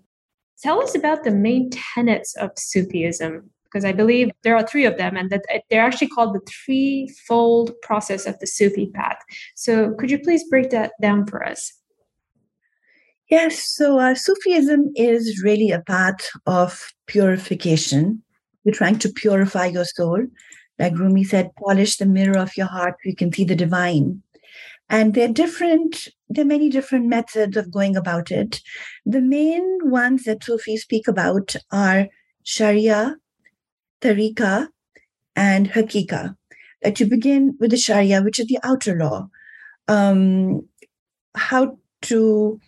tell 0.62 0.82
us 0.82 0.94
about 0.94 1.24
the 1.24 1.30
main 1.30 1.70
tenets 1.70 2.34
of 2.36 2.50
sufism 2.56 3.50
because 3.64 3.84
i 3.84 3.92
believe 3.92 4.30
there 4.42 4.56
are 4.56 4.66
three 4.66 4.84
of 4.84 4.96
them 4.96 5.16
and 5.16 5.30
that 5.30 5.42
uh, 5.52 5.58
they're 5.70 5.84
actually 5.84 6.08
called 6.08 6.34
the 6.34 6.40
threefold 6.48 7.72
process 7.82 8.26
of 8.26 8.38
the 8.38 8.46
sufi 8.46 8.90
path 8.94 9.18
so 9.54 9.92
could 9.98 10.10
you 10.10 10.18
please 10.18 10.48
break 10.48 10.70
that 10.70 10.92
down 11.00 11.26
for 11.26 11.44
us 11.44 11.72
Yes, 13.28 13.58
so 13.58 13.98
uh, 13.98 14.14
Sufism 14.14 14.92
is 14.94 15.42
really 15.42 15.72
a 15.72 15.80
path 15.80 16.30
of 16.46 16.92
purification. 17.06 18.22
You're 18.62 18.74
trying 18.74 19.00
to 19.00 19.08
purify 19.08 19.66
your 19.66 19.84
soul. 19.84 20.26
Like 20.78 20.96
Rumi 20.96 21.24
said, 21.24 21.50
polish 21.56 21.96
the 21.96 22.06
mirror 22.06 22.38
of 22.38 22.56
your 22.56 22.66
heart, 22.66 22.94
you 23.04 23.16
can 23.16 23.32
see 23.32 23.44
the 23.44 23.56
divine. 23.56 24.22
And 24.88 25.14
there 25.14 25.28
are 25.28 25.32
different, 25.32 26.08
there 26.28 26.44
are 26.44 26.48
many 26.48 26.70
different 26.70 27.06
methods 27.06 27.56
of 27.56 27.72
going 27.72 27.96
about 27.96 28.30
it. 28.30 28.60
The 29.04 29.20
main 29.20 29.78
ones 29.82 30.24
that 30.24 30.44
Sufis 30.44 30.82
speak 30.82 31.08
about 31.08 31.56
are 31.72 32.06
Sharia, 32.44 33.16
Tariqa, 34.00 34.68
and 35.34 35.70
Hakika. 35.70 36.36
That 36.82 37.00
you 37.00 37.06
begin 37.06 37.56
with 37.58 37.70
the 37.70 37.76
Sharia, 37.76 38.22
which 38.22 38.38
is 38.38 38.46
the 38.46 38.58
outer 38.62 38.96
law. 38.96 39.28
Um, 39.88 40.68
how 41.34 41.78
to 42.02 42.60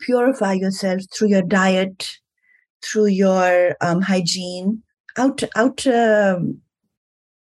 purify 0.00 0.54
yourself 0.54 1.02
through 1.12 1.28
your 1.28 1.42
diet, 1.42 2.18
through 2.82 3.06
your 3.06 3.76
um, 3.80 4.02
hygiene, 4.02 4.82
outer 5.16 5.48
outer 5.56 6.36
um, 6.38 6.60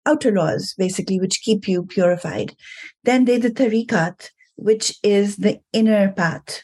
outer 0.08 0.32
laws 0.32 0.74
basically, 0.78 1.20
which 1.20 1.42
keep 1.42 1.68
you 1.68 1.84
purified. 1.84 2.56
Then 3.04 3.26
there's 3.26 3.42
the 3.42 3.52
tariqat, 3.52 4.30
which 4.56 4.96
is 5.04 5.38
the 5.38 5.60
inner 5.74 6.12
path. 6.12 6.64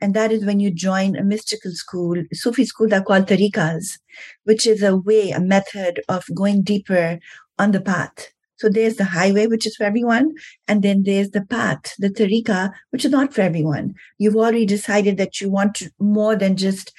And 0.00 0.14
that 0.14 0.30
is 0.30 0.44
when 0.44 0.60
you 0.60 0.70
join 0.70 1.16
a 1.16 1.24
mystical 1.24 1.72
school, 1.72 2.22
Sufi 2.32 2.64
school 2.64 2.88
that 2.88 3.02
are 3.02 3.04
called 3.04 3.26
tariqas, 3.26 3.98
which 4.44 4.66
is 4.66 4.82
a 4.82 4.96
way, 4.96 5.30
a 5.30 5.40
method 5.40 6.00
of 6.08 6.24
going 6.34 6.62
deeper 6.62 7.18
on 7.58 7.72
the 7.72 7.80
path. 7.80 8.28
So 8.58 8.68
there's 8.68 8.96
the 8.96 9.04
highway, 9.04 9.46
which 9.46 9.66
is 9.66 9.76
for 9.76 9.84
everyone. 9.84 10.34
And 10.66 10.82
then 10.82 11.02
there's 11.04 11.30
the 11.30 11.44
path, 11.44 11.94
the 11.98 12.10
tariqa, 12.10 12.72
which 12.90 13.04
is 13.04 13.10
not 13.10 13.32
for 13.32 13.42
everyone. 13.42 13.94
You've 14.18 14.36
already 14.36 14.66
decided 14.66 15.16
that 15.18 15.40
you 15.40 15.48
want 15.48 15.82
more 16.00 16.34
than 16.36 16.56
just 16.56 16.92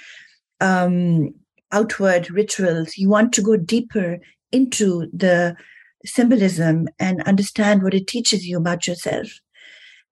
um, 0.62 1.34
outward 1.72 2.32
rituals. 2.32 2.98
You 2.98 3.10
want 3.10 3.34
to 3.34 3.42
go 3.42 3.58
deeper 3.58 4.20
into 4.52 5.08
the 5.14 5.56
symbolism 6.06 6.88
and 7.00 7.22
understand 7.24 7.84
what 7.84 7.94
it 7.94 8.08
teaches 8.08 8.46
you 8.46 8.58
about 8.58 8.88
yourself. 8.88 9.28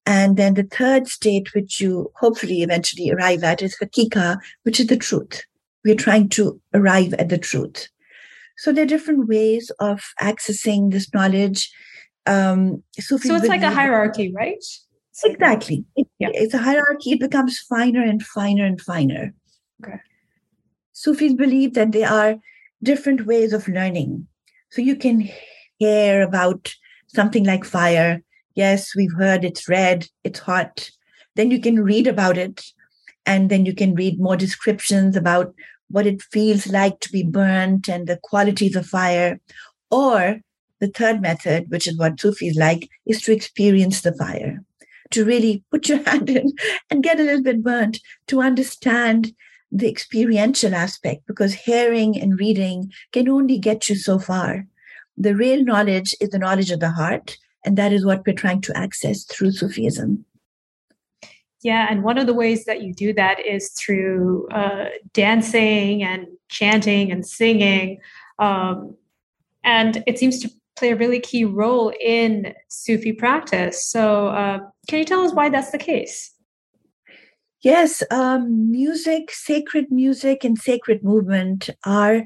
And 0.06 0.38
then 0.38 0.54
the 0.54 0.64
third 0.64 1.08
state, 1.08 1.54
which 1.54 1.82
you 1.82 2.12
hopefully 2.16 2.62
eventually 2.62 3.12
arrive 3.12 3.44
at, 3.44 3.62
is 3.62 3.78
hakika, 3.82 4.38
which 4.64 4.80
is 4.80 4.88
the 4.88 4.98
truth. 4.98 5.44
We're 5.84 5.96
trying 5.96 6.30
to 6.30 6.60
arrive 6.74 7.14
at 7.16 7.30
the 7.30 7.38
truth. 7.38 7.90
So 8.58 8.72
there 8.72 8.84
are 8.84 8.88
different 8.88 9.28
ways 9.28 9.70
of 9.80 10.02
accessing 10.22 10.92
this 10.92 11.14
knowledge. 11.14 11.70
Um, 12.26 12.84
so 13.00 13.18
it's 13.18 13.48
like 13.48 13.62
a 13.62 13.72
hierarchy, 13.72 14.34
right? 14.34 14.64
exactly. 15.26 15.86
It, 15.96 16.08
yeah. 16.20 16.30
It's 16.34 16.54
a 16.54 16.58
hierarchy. 16.60 17.12
It 17.12 17.20
becomes 17.20 17.60
finer 17.60 18.02
and 18.02 18.24
finer 18.24 18.66
and 18.66 18.80
finer. 18.80 19.34
Okay. 19.84 20.00
Sufis 20.94 21.34
believe 21.34 21.74
that 21.74 21.92
there 21.92 22.10
are 22.10 22.36
different 22.82 23.26
ways 23.26 23.54
of 23.54 23.68
learning. 23.68 24.28
So 24.72 24.82
you 24.82 24.96
can 24.96 25.30
hear 25.78 26.22
about 26.22 26.74
something 27.08 27.44
like 27.44 27.66
fire. 27.66 28.22
Yes, 28.56 28.96
we've 28.96 29.14
heard 29.18 29.46
it's 29.46 29.70
red, 29.70 30.08
it's 30.24 30.40
hot. 30.40 30.90
Then 31.36 31.52
you 31.52 31.62
can 31.62 31.84
read 31.84 32.08
about 32.08 32.38
it. 32.38 32.64
And 33.26 33.50
then 33.50 33.66
you 33.66 33.76
can 33.76 33.94
read 33.94 34.20
more 34.20 34.38
descriptions 34.38 35.16
about 35.16 35.54
what 35.90 36.08
it 36.08 36.22
feels 36.22 36.68
like 36.68 37.00
to 37.02 37.12
be 37.12 37.24
burnt 37.24 37.88
and 37.88 38.08
the 38.08 38.20
qualities 38.24 38.76
of 38.76 38.86
fire. 38.86 39.40
Or 39.92 40.40
the 40.80 40.88
third 40.88 41.22
method, 41.22 41.66
which 41.70 41.88
is 41.88 41.98
what 41.98 42.20
Sufis 42.20 42.58
like, 42.58 42.90
is 43.06 43.22
to 43.24 43.34
experience 43.34 44.02
the 44.02 44.14
fire, 44.14 44.64
to 45.12 45.26
really 45.26 45.64
put 45.72 45.90
your 45.90 46.04
hand 46.10 46.30
in 46.30 46.52
and 46.90 47.04
get 47.04 47.20
a 47.20 47.24
little 47.24 47.44
bit 47.44 47.64
burnt, 47.64 48.00
to 48.28 48.42
understand 48.42 49.34
the 49.72 49.90
experiential 49.90 50.74
aspect 50.74 51.28
because 51.28 51.54
hearing 51.54 52.20
and 52.20 52.40
reading 52.40 52.92
can 53.12 53.28
only 53.28 53.58
get 53.58 53.90
you 53.90 53.96
so 53.96 54.18
far. 54.18 54.66
The 55.18 55.36
real 55.36 55.64
knowledge 55.64 56.16
is 56.22 56.30
the 56.30 56.40
knowledge 56.40 56.72
of 56.72 56.80
the 56.80 56.92
heart, 56.92 57.38
and 57.66 57.78
that 57.78 57.92
is 57.92 58.06
what 58.06 58.26
we're 58.26 58.34
trying 58.34 58.62
to 58.62 58.78
access 58.78 59.24
through 59.26 59.52
Sufism. 59.52 60.26
Yeah, 61.64 61.88
and 61.90 62.04
one 62.04 62.18
of 62.18 62.28
the 62.28 62.34
ways 62.34 62.66
that 62.66 62.84
you 62.84 62.94
do 62.94 63.14
that 63.14 63.44
is 63.44 63.72
through 63.72 64.48
uh, 64.50 64.90
dancing 65.14 66.04
and 66.04 66.28
chanting 66.50 67.12
and 67.12 67.26
singing. 67.26 68.00
Um, 68.38 68.96
and 69.64 70.04
it 70.06 70.20
seems 70.20 70.40
to 70.42 70.52
play 70.78 70.92
a 70.92 70.96
really 70.96 71.20
key 71.20 71.44
role 71.44 71.92
in 72.00 72.54
Sufi 72.68 73.12
practice. 73.12 73.84
So, 73.86 74.28
uh, 74.28 74.60
can 74.88 75.00
you 75.00 75.06
tell 75.06 75.22
us 75.22 75.34
why 75.34 75.50
that's 75.50 75.72
the 75.72 75.80
case? 75.80 76.32
Yes, 77.62 78.04
um, 78.12 78.72
music, 78.72 79.32
sacred 79.32 79.92
music, 79.92 80.44
and 80.44 80.58
sacred 80.58 81.04
movement 81.04 81.72
are 81.84 82.24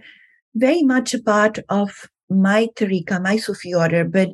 very 0.53 0.83
much 0.83 1.13
a 1.13 1.24
part 1.24 1.60
of 1.69 2.10
my 2.31 2.67
tariqa, 2.75 3.21
my 3.21 3.38
Sufi 3.38 3.73
order, 3.73 4.03
but 4.05 4.29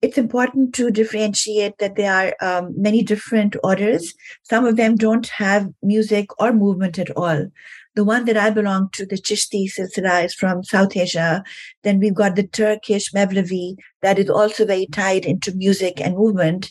it's 0.00 0.18
important 0.18 0.74
to 0.74 0.90
differentiate 0.90 1.78
that 1.78 1.96
there 1.96 2.12
are 2.12 2.58
um, 2.58 2.72
many 2.76 3.02
different 3.02 3.56
orders. 3.64 4.14
Some 4.44 4.64
of 4.64 4.76
them 4.76 4.94
don't 4.96 5.26
have 5.28 5.68
music 5.82 6.26
or 6.40 6.52
movement 6.52 6.98
at 6.98 7.10
all. 7.16 7.48
The 7.96 8.04
one 8.04 8.24
that 8.26 8.36
I 8.36 8.50
belong 8.50 8.90
to, 8.92 9.04
the 9.04 9.16
Chishti 9.16 9.66
Silsila, 9.68 10.24
is 10.24 10.34
from 10.34 10.62
South 10.62 10.96
Asia. 10.96 11.42
Then 11.82 11.98
we've 11.98 12.14
got 12.14 12.36
the 12.36 12.46
Turkish 12.46 13.12
Mevlevi 13.12 13.76
that 14.02 14.20
is 14.20 14.30
also 14.30 14.64
very 14.64 14.86
tied 14.86 15.24
into 15.24 15.52
music 15.56 16.00
and 16.00 16.16
movement. 16.16 16.70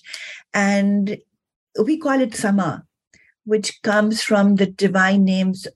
And 0.54 1.18
we 1.84 1.98
call 1.98 2.22
it 2.22 2.34
Sama 2.34 2.88
which 3.48 3.82
comes 3.82 4.22
from 4.22 4.56
the 4.56 4.66
divine 4.66 5.24
names 5.24 5.68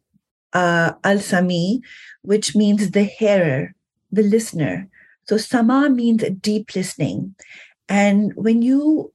uh, 0.52 0.92
Al 1.06 1.20
Sami, 1.20 1.82
which 2.22 2.54
means 2.54 2.92
the 2.92 3.04
hearer, 3.04 3.74
the 4.12 4.24
listener. 4.24 4.90
So 5.28 5.38
Sama 5.38 5.90
means 5.90 6.24
deep 6.42 6.76
listening. 6.76 7.36
And 7.88 8.34
when 8.36 8.62
you 8.62 9.14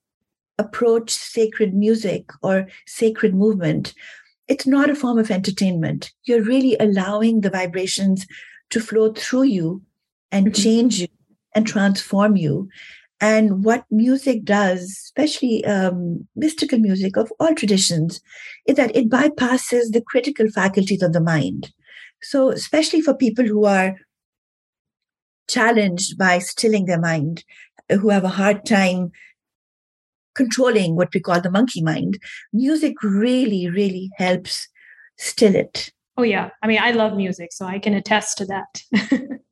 approach 0.59 1.11
sacred 1.11 1.75
music 1.75 2.31
or 2.43 2.67
sacred 2.87 3.35
movement, 3.35 3.95
it's 4.49 4.67
not 4.67 4.91
a 4.91 4.95
form 4.95 5.19
of 5.19 5.31
entertainment. 5.31 6.12
You're 6.25 6.43
really 6.43 6.76
allowing 6.79 7.41
the 7.41 7.50
vibrations 7.50 8.26
to 8.71 8.81
flow 8.81 9.12
through 9.12 9.45
you 9.45 9.83
and 10.31 10.47
mm-hmm. 10.47 10.62
change 10.62 11.00
you 11.00 11.09
and 11.55 11.67
transform 11.67 12.37
you. 12.37 12.69
And 13.21 13.65
what 13.65 13.85
music 13.91 14.45
does, 14.45 14.83
especially 14.83 15.65
um, 15.65 16.29
mystical 16.37 16.79
music 16.79 17.17
of 17.17 17.33
all 17.41 17.55
traditions, 17.55 18.21
is 18.67 18.76
that 18.76 18.95
it 18.95 19.09
bypasses 19.09 19.93
the 19.93 20.03
critical 20.07 20.49
faculties 20.50 21.03
of 21.03 21.15
the 21.15 21.21
mind. 21.21 21.73
So, 22.23 22.50
especially 22.50 23.00
for 23.00 23.15
people 23.15 23.47
who 23.47 23.65
are 23.65 23.97
challenged 25.49 26.19
by 26.19 26.38
stilling 26.38 26.87
their 26.87 27.00
mind, 27.00 27.45
who 27.91 28.11
have 28.11 28.25
a 28.25 28.29
hard 28.29 28.67
time 28.67 29.12
controlling 30.35 30.97
what 30.97 31.12
we 31.15 31.21
call 31.21 31.41
the 31.41 31.50
monkey 31.50 31.83
mind, 31.83 32.19
music 32.53 32.95
really, 33.03 33.69
really 33.69 34.11
helps 34.17 34.69
still 35.17 35.55
it. 35.55 35.91
Oh, 36.19 36.23
yeah. 36.23 36.50
I 36.62 36.67
mean, 36.67 36.79
I 36.81 36.91
love 36.91 37.17
music, 37.17 37.53
so 37.53 37.67
I 37.67 37.79
can 37.79 37.95
attest 37.95 38.38
to 38.38 38.47
that. 38.47 38.83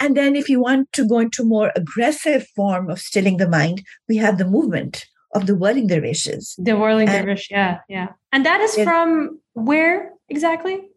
And 0.00 0.16
then 0.16 0.36
if 0.36 0.48
you 0.48 0.60
want 0.60 0.92
to 0.92 1.06
go 1.06 1.18
into 1.18 1.44
more 1.44 1.72
aggressive 1.76 2.46
form 2.48 2.90
of 2.90 3.00
stilling 3.00 3.36
the 3.36 3.48
mind, 3.48 3.82
we 4.08 4.16
have 4.16 4.38
the 4.38 4.44
movement 4.44 5.06
of 5.34 5.46
the 5.46 5.54
whirling 5.54 5.86
dervishes. 5.86 6.54
The 6.58 6.76
whirling 6.76 7.06
dervish, 7.06 7.48
yeah, 7.50 7.78
yeah. 7.88 8.08
And 8.32 8.44
that 8.44 8.60
is 8.60 8.74
from 8.82 9.40
where 9.54 10.12
exactly? 10.28 10.88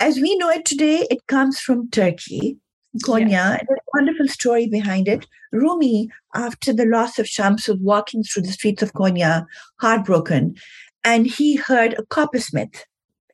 As 0.00 0.18
we 0.18 0.36
know 0.36 0.50
it 0.50 0.64
today, 0.64 1.06
it 1.10 1.26
comes 1.26 1.58
from 1.60 1.90
Turkey, 1.90 2.58
Konya. 3.04 3.30
Yes. 3.30 3.64
There's 3.68 3.78
a 3.78 3.96
wonderful 3.96 4.28
story 4.28 4.66
behind 4.66 5.08
it. 5.08 5.26
Rumi, 5.52 6.10
after 6.34 6.72
the 6.72 6.86
loss 6.86 7.18
of 7.18 7.26
Shams, 7.26 7.66
was 7.68 7.78
walking 7.80 8.22
through 8.22 8.42
the 8.42 8.52
streets 8.52 8.82
of 8.82 8.92
Konya, 8.92 9.46
heartbroken, 9.80 10.56
and 11.04 11.26
he 11.26 11.56
heard 11.56 11.94
a 11.94 12.04
coppersmith 12.06 12.84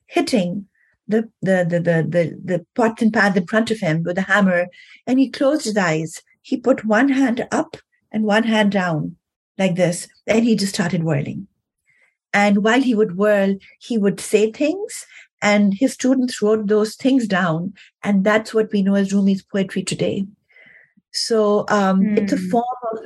hitting 0.07 0.67
the 1.09 1.29
the 1.41 1.67
the 1.69 1.81
the 1.81 2.07
the, 2.09 2.41
the 2.45 2.67
pot 2.75 3.03
and 3.03 3.13
pan 3.13 3.37
in 3.37 3.47
front 3.47 3.71
of 3.71 3.81
him 3.81 4.03
with 4.03 4.19
a 4.19 4.23
hammer, 4.23 4.67
and 5.07 5.19
he 5.19 5.31
closed 5.31 5.65
his 5.65 5.77
eyes. 5.77 6.23
He 6.43 6.57
put 6.57 6.85
one 6.85 7.09
hand 7.09 7.47
up 7.51 7.77
and 8.11 8.25
one 8.25 8.45
hand 8.45 8.73
down, 8.73 9.17
like 9.59 9.77
this, 9.77 10.09
and 10.27 10.45
he 10.45 10.57
just 10.57 10.75
started 10.75 11.05
whirling. 11.05 11.49
And 12.35 12.65
while 12.65 12.81
he 12.81 12.95
would 12.95 13.17
whirl, 13.17 13.57
he 13.79 13.99
would 13.99 14.19
say 14.19 14.51
things, 14.51 15.07
and 15.43 15.75
his 15.75 15.93
students 15.93 16.41
wrote 16.41 16.69
those 16.69 16.95
things 16.95 17.27
down, 17.27 17.75
and 18.03 18.25
that's 18.25 18.55
what 18.55 18.73
we 18.73 18.83
know 18.83 18.95
as 18.95 19.13
Rumi's 19.13 19.43
poetry 19.43 19.83
today. 19.83 20.25
So 21.13 21.67
um, 21.69 22.01
mm. 22.01 22.19
it's 22.19 22.33
a 22.33 22.37
hmm. 22.37 22.49
form 22.49 22.65
of 22.93 23.01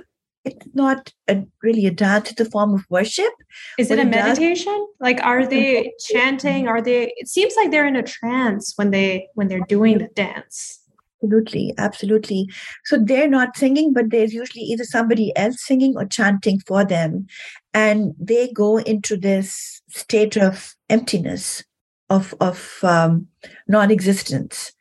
it's 0.45 0.67
not 0.75 1.13
a, 1.27 1.43
really 1.61 1.87
a 1.87 1.91
dance 1.91 2.31
it's 2.31 2.41
a 2.41 2.45
form 2.45 2.75
of 2.75 2.85
worship. 2.89 3.33
Is 3.79 3.91
it 3.91 3.99
a 3.99 4.05
meditation? 4.05 4.73
Does, 4.73 4.87
like 5.01 5.21
are 5.25 5.45
they 5.45 5.93
chanting? 5.99 6.69
Are 6.69 6.81
they 6.81 7.13
it 7.17 7.27
seems 7.29 7.55
like 7.57 7.71
they're 7.71 7.87
in 7.87 7.97
a 7.97 8.03
trance 8.03 8.75
when 8.77 8.93
they 8.93 9.29
when 9.35 9.49
they're 9.49 9.67
doing 9.69 9.99
the 9.99 10.09
dance. 10.15 10.81
Absolutely 11.23 11.75
absolutely. 11.79 12.49
So 12.85 12.99
they're 13.03 13.29
not 13.29 13.57
singing 13.57 13.93
but 13.93 14.11
there's 14.11 14.33
usually 14.33 14.63
either 14.63 14.85
somebody 14.85 15.37
else 15.37 15.65
singing 15.65 15.97
or 15.97 16.05
chanting 16.05 16.61
for 16.61 16.85
them. 16.85 17.27
And 17.75 18.15
they 18.21 18.53
go 18.53 18.79
into 18.79 19.17
this 19.17 19.83
state 19.89 20.37
of 20.37 20.77
emptiness 20.89 21.65
of 22.11 22.35
of 22.41 22.79
um, 22.83 23.27
non-existence 23.69 24.73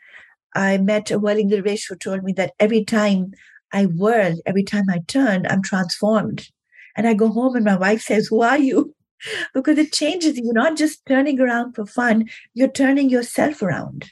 i 0.56 0.78
met 0.78 1.12
a 1.12 1.20
whirling 1.20 1.50
dervish 1.50 1.88
who 1.88 1.96
told 1.96 2.24
me 2.24 2.34
that 2.34 2.54
every 2.60 2.84
time 2.84 3.32
I 3.76 3.88
whirl 3.88 4.38
every 4.46 4.64
time 4.64 4.86
I 4.90 5.00
turn, 5.06 5.46
I'm 5.48 5.62
transformed. 5.62 6.50
And 6.96 7.06
I 7.08 7.14
go 7.14 7.28
home 7.28 7.58
and 7.58 7.66
my 7.66 7.76
wife 7.76 8.02
says, 8.02 8.28
Who 8.28 8.42
are 8.42 8.58
you? 8.58 8.96
because 9.54 9.78
it 9.78 9.92
changes. 9.92 10.38
You're 10.38 10.54
not 10.54 10.78
just 10.78 11.06
turning 11.06 11.40
around 11.40 11.74
for 11.74 11.86
fun, 11.86 12.30
you're 12.54 12.72
turning 12.72 13.10
yourself 13.10 13.62
around. 13.62 14.12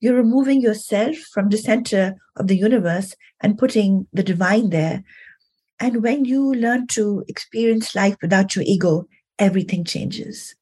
You're 0.00 0.14
removing 0.14 0.62
yourself 0.62 1.16
from 1.34 1.48
the 1.48 1.58
center 1.58 2.14
of 2.36 2.46
the 2.46 2.56
universe 2.56 3.14
and 3.40 3.58
putting 3.58 4.06
the 4.12 4.22
divine 4.22 4.70
there. 4.70 5.02
And 5.78 6.02
when 6.02 6.24
you 6.24 6.54
learn 6.54 6.86
to 6.88 7.24
experience 7.26 7.94
life 7.94 8.16
without 8.22 8.54
your 8.54 8.64
ego, 8.66 9.06
everything 9.38 9.84
changes. 9.84 10.54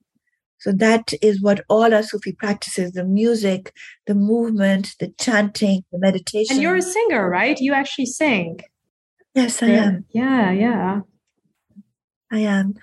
So 0.61 0.73
that 0.73 1.13
is 1.23 1.41
what 1.41 1.65
all 1.69 1.95
our 1.95 2.03
Sufi 2.03 2.33
practices 2.33 2.93
the 2.93 3.05
music, 3.05 3.73
the 4.07 4.15
movement, 4.15 4.95
the 4.99 5.13
chanting, 5.21 5.85
the 5.93 5.99
meditation. 5.99 6.57
And 6.57 6.63
you're 6.63 6.77
a 6.77 6.83
singer, 6.83 7.29
right? 7.29 7.59
You 7.61 7.75
actually 7.75 8.07
sing. 8.07 8.61
Yes, 9.35 9.63
I 9.63 9.69
am. 9.69 10.05
Yeah, 10.11 10.51
yeah. 10.51 11.01
I 12.33 12.41
am. 12.41 12.75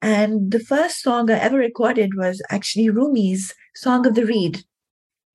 And 0.00 0.52
the 0.52 0.60
first 0.60 1.02
song 1.02 1.28
I 1.28 1.38
ever 1.38 1.58
recorded 1.58 2.16
was 2.16 2.40
actually 2.50 2.88
Rumi's 2.88 3.52
Song 3.74 4.06
of 4.06 4.14
the 4.14 4.24
Reed, 4.24 4.62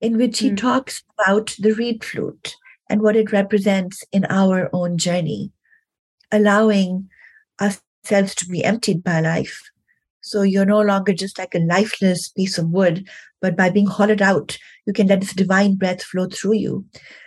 in 0.00 0.16
which 0.16 0.38
he 0.38 0.50
mm. 0.50 0.56
talks 0.56 1.02
about 1.18 1.54
the 1.58 1.72
reed 1.72 2.02
flute 2.02 2.56
and 2.88 3.02
what 3.02 3.16
it 3.16 3.30
represents 3.30 4.02
in 4.10 4.24
our 4.30 4.70
own 4.72 4.96
journey, 4.96 5.52
allowing 6.32 7.10
ourselves 7.60 8.34
to 8.36 8.46
be 8.46 8.64
emptied 8.64 9.04
by 9.04 9.20
life 9.20 9.70
so 10.24 10.40
you're 10.40 10.64
no 10.64 10.80
longer 10.80 11.12
just 11.12 11.38
like 11.38 11.54
a 11.54 11.58
lifeless 11.58 12.30
piece 12.30 12.56
of 12.56 12.70
wood, 12.70 13.06
but 13.42 13.58
by 13.58 13.68
being 13.68 13.86
hollowed 13.86 14.22
out, 14.22 14.56
you 14.86 14.94
can 14.94 15.06
let 15.06 15.20
this 15.20 15.34
divine 15.34 15.74
breath 15.74 16.02
flow 16.02 16.26
through 16.28 16.54
you. 16.54 16.84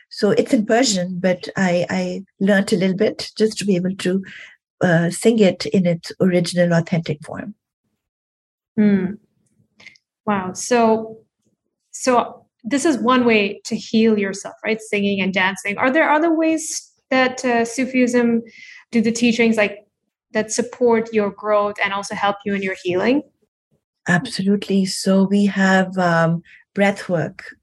So 0.10 0.31
it's 0.31 0.51
in 0.51 0.65
Persian, 0.65 1.19
but 1.19 1.47
I, 1.55 1.86
I 1.91 2.23
learned 2.39 2.73
a 2.73 2.75
little 2.77 2.97
bit 2.97 3.29
just 3.38 3.60
to 3.60 3.65
be 3.65 3.75
able 3.75 3.95
to 3.97 4.23
uh, 4.81 5.12
sing 5.12 5.38
it 5.38 5.67
in 5.67 5.86
its 5.86 6.12
original, 6.19 6.73
authentic 6.73 7.23
form. 7.23 7.53
Hmm. 8.75 9.12
Wow. 10.25 10.53
So, 10.53 11.19
so 11.91 12.47
this 12.63 12.83
is 12.83 12.97
one 12.97 13.25
way 13.25 13.62
to 13.65 13.75
heal 13.75 14.17
yourself, 14.17 14.55
right? 14.65 14.81
Singing 14.81 15.21
and 15.21 15.31
dancing. 15.31 15.77
Are 15.77 15.91
there 15.91 16.10
other 16.10 16.33
ways 16.33 16.91
that 17.12 17.45
uh, 17.45 17.63
Sufism 17.63 18.41
do 18.91 19.01
the 19.01 19.12
teachings 19.12 19.55
like 19.55 19.87
that 20.38 20.52
support 20.52 21.12
your 21.12 21.32
growth 21.32 21.78
and 21.84 21.91
also 21.91 22.13
help 22.13 22.38
you 22.45 22.54
in 22.54 22.62
your 22.62 22.76
healing? 22.84 23.23
Absolutely. 24.08 24.86
So 24.86 25.23
we 25.23 25.47
have 25.47 25.97
um, 25.97 26.43
breath 26.76 27.10
work. 27.10 27.56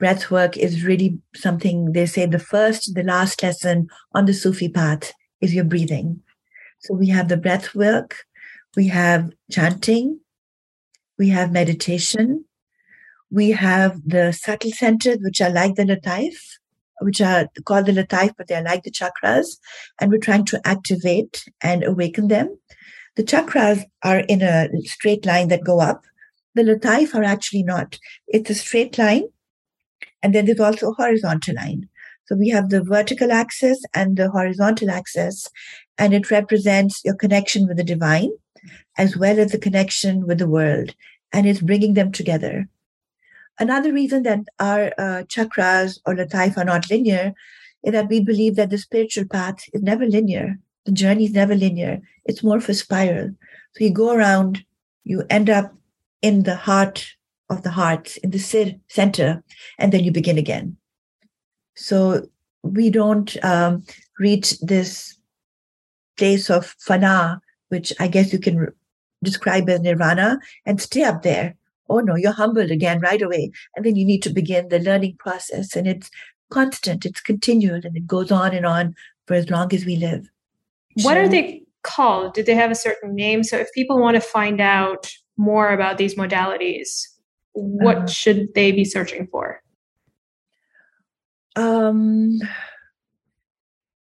Breath 0.00 0.28
work 0.28 0.56
is 0.56 0.84
really 0.84 1.20
something 1.36 1.92
they 1.92 2.06
say 2.06 2.26
the 2.26 2.40
first, 2.40 2.96
the 2.96 3.04
last 3.04 3.40
lesson 3.40 3.86
on 4.16 4.24
the 4.24 4.34
Sufi 4.34 4.68
path 4.68 5.12
is 5.40 5.54
your 5.54 5.64
breathing. 5.64 6.20
So 6.80 6.94
we 6.94 7.08
have 7.10 7.28
the 7.28 7.36
breath 7.36 7.72
work, 7.72 8.16
we 8.76 8.88
have 8.88 9.30
chanting, 9.52 10.18
we 11.20 11.28
have 11.28 11.52
meditation, 11.52 12.44
we 13.30 13.52
have 13.52 14.00
the 14.04 14.32
subtle 14.32 14.72
centers, 14.72 15.18
which 15.20 15.40
are 15.40 15.50
like 15.50 15.76
the 15.76 15.84
Lataif, 15.84 16.34
which 17.00 17.20
are 17.20 17.48
called 17.64 17.86
the 17.86 17.92
Lataif, 17.92 18.32
but 18.36 18.48
they're 18.48 18.62
like 18.62 18.82
the 18.84 18.90
chakras, 18.90 19.56
and 20.00 20.10
we're 20.10 20.18
trying 20.18 20.44
to 20.46 20.60
activate 20.66 21.44
and 21.62 21.84
awaken 21.84 22.28
them. 22.28 22.58
The 23.16 23.24
chakras 23.24 23.84
are 24.02 24.20
in 24.20 24.42
a 24.42 24.68
straight 24.84 25.26
line 25.26 25.48
that 25.48 25.64
go 25.64 25.80
up. 25.80 26.04
The 26.54 26.62
lataif 26.62 27.14
are 27.14 27.24
actually 27.24 27.62
not. 27.62 27.98
It's 28.28 28.50
a 28.50 28.54
straight 28.54 28.98
line, 28.98 29.24
and 30.22 30.34
then 30.34 30.46
there's 30.46 30.60
also 30.60 30.90
a 30.90 30.94
horizontal 30.94 31.54
line. 31.54 31.88
So 32.26 32.36
we 32.36 32.48
have 32.50 32.68
the 32.68 32.82
vertical 32.82 33.32
axis 33.32 33.82
and 33.94 34.16
the 34.16 34.30
horizontal 34.30 34.90
axis, 34.90 35.48
and 35.98 36.14
it 36.14 36.30
represents 36.30 37.02
your 37.04 37.14
connection 37.14 37.66
with 37.66 37.76
the 37.76 37.84
divine 37.84 38.30
as 38.98 39.16
well 39.16 39.38
as 39.38 39.52
the 39.52 39.58
connection 39.58 40.26
with 40.26 40.38
the 40.38 40.48
world, 40.48 40.94
and 41.32 41.46
it's 41.46 41.60
bringing 41.60 41.94
them 41.94 42.12
together. 42.12 42.68
Another 43.58 43.92
reason 43.92 44.22
that 44.24 44.40
our 44.58 44.86
uh, 44.98 45.22
chakras 45.24 45.98
or 46.06 46.14
lataif 46.14 46.56
are 46.56 46.64
not 46.64 46.90
linear 46.90 47.34
is 47.84 47.92
that 47.92 48.08
we 48.08 48.20
believe 48.20 48.56
that 48.56 48.70
the 48.70 48.78
spiritual 48.78 49.26
path 49.26 49.58
is 49.72 49.82
never 49.82 50.06
linear. 50.06 50.58
The 50.84 50.92
journey 50.92 51.26
is 51.26 51.32
never 51.32 51.54
linear. 51.54 52.00
It's 52.24 52.42
more 52.42 52.56
of 52.56 52.68
a 52.68 52.74
spiral. 52.74 53.30
So 53.74 53.84
you 53.84 53.90
go 53.90 54.12
around, 54.12 54.64
you 55.04 55.24
end 55.30 55.50
up 55.50 55.74
in 56.22 56.44
the 56.44 56.56
heart 56.56 57.06
of 57.50 57.62
the 57.62 57.70
hearts, 57.70 58.16
in 58.18 58.30
the 58.30 58.38
center, 58.88 59.42
and 59.78 59.92
then 59.92 60.04
you 60.04 60.12
begin 60.12 60.38
again. 60.38 60.76
So 61.74 62.28
we 62.62 62.90
don't 62.90 63.42
um, 63.44 63.84
reach 64.18 64.58
this 64.60 65.18
place 66.16 66.50
of 66.50 66.74
fana, 66.78 67.40
which 67.68 67.92
I 67.98 68.08
guess 68.08 68.32
you 68.32 68.38
can 68.38 68.68
describe 69.22 69.68
as 69.68 69.80
nirvana, 69.80 70.38
and 70.66 70.80
stay 70.80 71.02
up 71.02 71.22
there. 71.22 71.56
Oh 71.92 72.00
no, 72.00 72.16
you're 72.16 72.32
humbled 72.32 72.70
again 72.70 73.00
right 73.00 73.20
away. 73.20 73.50
And 73.76 73.84
then 73.84 73.96
you 73.96 74.04
need 74.06 74.22
to 74.22 74.30
begin 74.30 74.68
the 74.68 74.78
learning 74.78 75.16
process. 75.18 75.76
And 75.76 75.86
it's 75.86 76.10
constant, 76.50 77.04
it's 77.04 77.20
continual, 77.20 77.80
and 77.84 77.96
it 77.96 78.06
goes 78.06 78.32
on 78.32 78.54
and 78.54 78.64
on 78.64 78.94
for 79.26 79.34
as 79.34 79.50
long 79.50 79.74
as 79.74 79.84
we 79.84 79.96
live. 79.96 80.28
What 81.02 81.14
so, 81.14 81.20
are 81.20 81.28
they 81.28 81.62
called? 81.82 82.32
Did 82.34 82.46
they 82.46 82.54
have 82.54 82.70
a 82.70 82.74
certain 82.74 83.14
name? 83.14 83.42
So 83.42 83.58
if 83.58 83.72
people 83.72 84.00
want 84.00 84.14
to 84.14 84.20
find 84.20 84.60
out 84.60 85.12
more 85.36 85.72
about 85.72 85.98
these 85.98 86.14
modalities, 86.14 87.06
what 87.52 87.96
uh, 87.96 88.06
should 88.06 88.54
they 88.54 88.72
be 88.72 88.84
searching 88.84 89.26
for? 89.26 89.62
Um, 91.56 92.38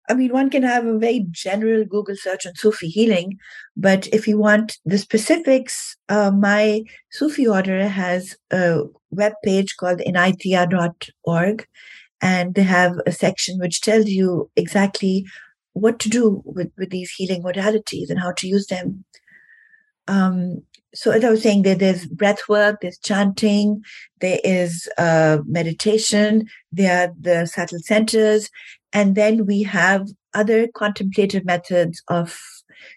I 0.09 0.15
mean, 0.15 0.33
one 0.33 0.49
can 0.49 0.63
have 0.63 0.85
a 0.85 0.97
very 0.97 1.27
general 1.29 1.85
Google 1.85 2.15
search 2.15 2.47
on 2.47 2.55
Sufi 2.55 2.87
healing, 2.87 3.37
but 3.77 4.07
if 4.07 4.27
you 4.27 4.39
want 4.39 4.79
the 4.83 4.97
specifics, 4.97 5.95
uh, 6.09 6.31
my 6.31 6.83
Sufi 7.11 7.47
order 7.47 7.87
has 7.87 8.35
a 8.51 8.81
web 9.11 9.33
page 9.43 9.77
called 9.77 9.99
inayatiyya.org, 9.99 11.67
and 12.21 12.55
they 12.55 12.63
have 12.63 12.99
a 13.05 13.11
section 13.11 13.59
which 13.59 13.81
tells 13.81 14.07
you 14.07 14.49
exactly 14.55 15.25
what 15.73 15.99
to 15.99 16.09
do 16.09 16.41
with, 16.43 16.71
with 16.77 16.89
these 16.89 17.11
healing 17.11 17.43
modalities 17.43 18.09
and 18.09 18.19
how 18.19 18.31
to 18.37 18.47
use 18.47 18.65
them. 18.67 19.05
Um, 20.07 20.63
so 20.93 21.11
as 21.11 21.23
I 21.23 21.29
was 21.29 21.43
saying, 21.43 21.61
there, 21.61 21.75
there's 21.75 22.07
breath 22.07 22.49
work, 22.49 22.81
there's 22.81 22.97
chanting, 22.97 23.83
there 24.21 24.39
is 24.43 24.89
uh, 24.97 25.37
meditation, 25.45 26.47
there 26.71 27.07
are 27.07 27.13
the 27.19 27.45
subtle 27.45 27.79
centers, 27.79 28.49
and 28.93 29.15
then 29.15 29.45
we 29.45 29.63
have 29.63 30.09
other 30.33 30.67
contemplative 30.67 31.45
methods 31.45 32.01
of 32.07 32.39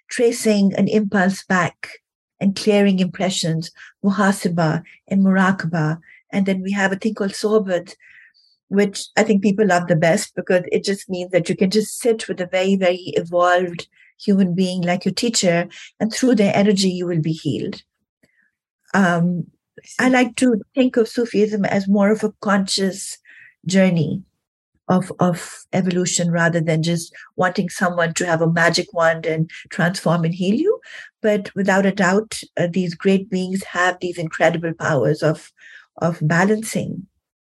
tracing 0.09 0.74
an 0.74 0.88
impulse 0.88 1.44
back 1.44 1.88
and 2.40 2.57
clearing 2.57 2.98
impressions, 2.98 3.70
muhasaba 4.05 4.83
and 5.09 5.24
muraqaba. 5.24 5.98
And 6.31 6.46
then 6.46 6.62
we 6.62 6.72
have 6.72 6.92
a 6.92 6.96
thing 6.96 7.14
called 7.14 7.33
sohbat, 7.33 7.94
which 8.68 9.07
I 9.16 9.22
think 9.22 9.42
people 9.42 9.66
love 9.66 9.87
the 9.87 9.96
best 9.96 10.35
because 10.35 10.64
it 10.72 10.85
just 10.85 11.09
means 11.09 11.31
that 11.31 11.48
you 11.48 11.57
can 11.57 11.70
just 11.70 11.98
sit 11.98 12.26
with 12.26 12.40
a 12.40 12.46
very, 12.46 12.76
very 12.76 13.12
evolved 13.14 13.87
human 14.18 14.55
being 14.55 14.83
like 14.83 15.05
your 15.05 15.14
teacher, 15.14 15.68
and 15.98 16.12
through 16.12 16.37
their 16.37 16.55
energy, 16.55 16.88
you 16.88 17.07
will 17.07 17.20
be 17.20 17.33
healed. 17.33 17.83
Um, 18.94 19.48
I 19.98 20.09
like 20.09 20.37
to 20.37 20.62
think 20.74 20.96
of 20.96 21.09
Sufism 21.09 21.64
as 21.64 21.88
more 21.88 22.12
of 22.12 22.22
a 22.22 22.33
conscious 22.40 23.18
journey 23.66 24.22
of, 24.92 25.11
of 25.20 25.64
evolution 25.72 26.31
rather 26.31 26.61
than 26.61 26.83
just 26.83 27.14
wanting 27.37 27.70
someone 27.70 28.12
to 28.12 28.26
have 28.26 28.42
a 28.42 28.52
magic 28.52 28.92
wand 28.92 29.24
and 29.24 29.50
transform 29.70 30.22
and 30.24 30.35
heal 30.35 30.55
you. 30.55 30.81
But 31.22 31.50
without 31.55 31.87
a 31.87 31.92
doubt, 31.92 32.40
uh, 32.59 32.68
these 32.70 32.94
great 32.94 33.31
beings 33.31 33.64
have 33.64 33.98
these 34.00 34.18
incredible 34.18 34.74
powers 34.74 35.22
of, 35.22 35.50
of 35.96 36.18
balancing 36.20 37.07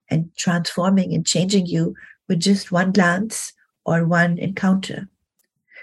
and 0.10 0.36
transforming 0.36 1.14
and 1.14 1.26
changing 1.26 1.68
you 1.68 1.94
with 2.28 2.40
just 2.40 2.72
one 2.72 2.92
glance 2.92 3.54
or 3.86 4.08
one 4.08 4.40
encounter. 4.40 5.08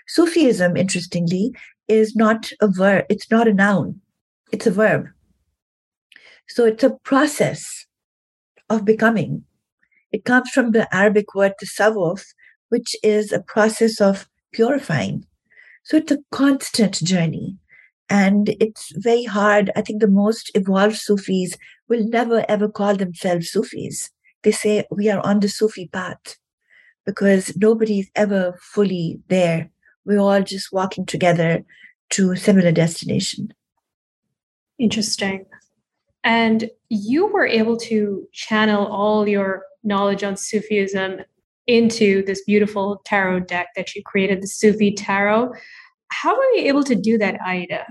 Sufism, 0.08 0.76
interestingly, 0.76 1.54
is 1.86 2.16
not 2.16 2.50
a 2.60 2.66
verb, 2.66 3.04
it's 3.08 3.30
not 3.30 3.46
a 3.46 3.54
noun, 3.54 4.00
it's 4.50 4.66
a 4.66 4.72
verb. 4.72 5.06
So 6.48 6.64
it's 6.64 6.82
a 6.82 6.98
process 7.04 7.86
of 8.68 8.84
becoming. 8.84 9.44
It 10.12 10.24
comes 10.24 10.50
from 10.50 10.70
the 10.72 10.92
Arabic 10.94 11.34
word 11.34 11.54
tasawwuf, 11.60 12.24
which 12.68 12.94
is 13.02 13.32
a 13.32 13.40
process 13.40 14.00
of 14.00 14.28
purifying. 14.52 15.24
So 15.84 15.96
it's 15.96 16.12
a 16.12 16.18
constant 16.30 16.94
journey. 17.02 17.58
And 18.08 18.50
it's 18.60 18.92
very 18.96 19.24
hard. 19.24 19.70
I 19.74 19.80
think 19.80 20.00
the 20.00 20.08
most 20.08 20.50
evolved 20.54 20.96
Sufis 20.96 21.56
will 21.88 22.06
never 22.06 22.44
ever 22.48 22.68
call 22.68 22.94
themselves 22.94 23.50
Sufis. 23.50 24.10
They 24.42 24.52
say 24.52 24.84
we 24.90 25.08
are 25.10 25.24
on 25.24 25.40
the 25.40 25.48
Sufi 25.48 25.88
path 25.88 26.36
because 27.06 27.56
nobody's 27.56 28.10
ever 28.14 28.54
fully 28.60 29.20
there 29.28 29.70
we're 30.04 30.18
all 30.18 30.42
just 30.42 30.72
walking 30.72 31.06
together 31.06 31.64
to 32.10 32.32
a 32.32 32.36
similar 32.36 32.72
destination. 32.72 33.54
Interesting. 34.78 35.46
And 36.24 36.70
you 36.88 37.26
were 37.26 37.46
able 37.46 37.76
to 37.78 38.26
channel 38.32 38.86
all 38.86 39.28
your 39.28 39.64
knowledge 39.82 40.22
on 40.22 40.36
Sufism 40.36 41.20
into 41.66 42.24
this 42.24 42.42
beautiful 42.44 43.00
tarot 43.04 43.40
deck 43.40 43.68
that 43.76 43.94
you 43.94 44.02
created, 44.04 44.42
the 44.42 44.46
Sufi 44.46 44.92
Tarot. 44.92 45.52
How 46.08 46.36
were 46.36 46.44
you 46.54 46.68
able 46.68 46.84
to 46.84 46.94
do 46.94 47.18
that, 47.18 47.38
Ayeda? 47.40 47.84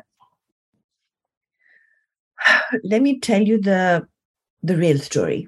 Let 2.83 3.01
me 3.01 3.19
tell 3.19 3.41
you 3.41 3.59
the 3.61 4.07
the 4.63 4.77
real 4.77 4.99
story. 4.99 5.47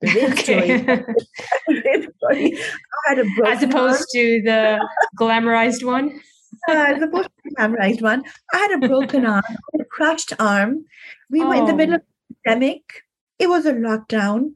The 0.00 0.08
real 0.08 0.32
okay. 0.32 0.78
story. 2.16 2.58
I 2.58 3.08
had 3.08 3.18
a 3.18 3.26
As 3.46 3.62
opposed 3.62 4.00
arm. 4.00 4.06
to 4.12 4.42
the 4.44 4.88
glamorized 5.20 5.84
one. 5.84 6.20
uh, 6.68 6.72
as 6.72 7.02
opposed 7.02 7.28
to 7.28 7.42
the 7.44 7.54
glamorized 7.56 8.02
one. 8.02 8.24
I 8.52 8.58
had 8.58 8.82
a 8.82 8.88
broken 8.88 9.26
arm, 9.26 9.44
a 9.78 9.84
crushed 9.84 10.32
arm. 10.38 10.84
We 11.30 11.42
oh. 11.42 11.48
were 11.48 11.54
in 11.54 11.66
the 11.66 11.74
middle 11.74 11.96
of 11.96 12.02
pandemic. 12.44 12.82
It 13.38 13.48
was 13.48 13.66
a 13.66 13.72
lockdown. 13.72 14.52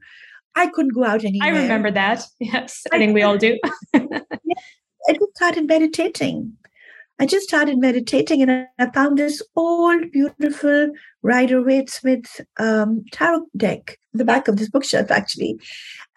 I 0.55 0.67
couldn't 0.67 0.93
go 0.93 1.03
out 1.03 1.23
anywhere. 1.23 1.53
I 1.53 1.61
remember 1.61 1.91
that. 1.91 2.23
Yes, 2.39 2.83
I, 2.91 2.97
I 2.97 2.99
think 2.99 3.13
we 3.13 3.23
all 3.23 3.37
do. 3.37 3.57
I 3.93 5.13
just 5.13 5.35
started 5.35 5.67
meditating. 5.67 6.53
I 7.19 7.25
just 7.25 7.47
started 7.47 7.77
meditating 7.77 8.41
and 8.41 8.67
I 8.79 8.89
found 8.91 9.17
this 9.17 9.41
old, 9.55 10.11
beautiful 10.11 10.91
Rider 11.21 11.61
Waite 11.61 11.89
Smith 11.89 12.41
um, 12.57 13.05
tarot 13.11 13.45
deck, 13.55 13.97
the 14.13 14.25
back 14.25 14.47
of 14.47 14.57
this 14.57 14.69
bookshelf, 14.69 15.11
actually. 15.11 15.59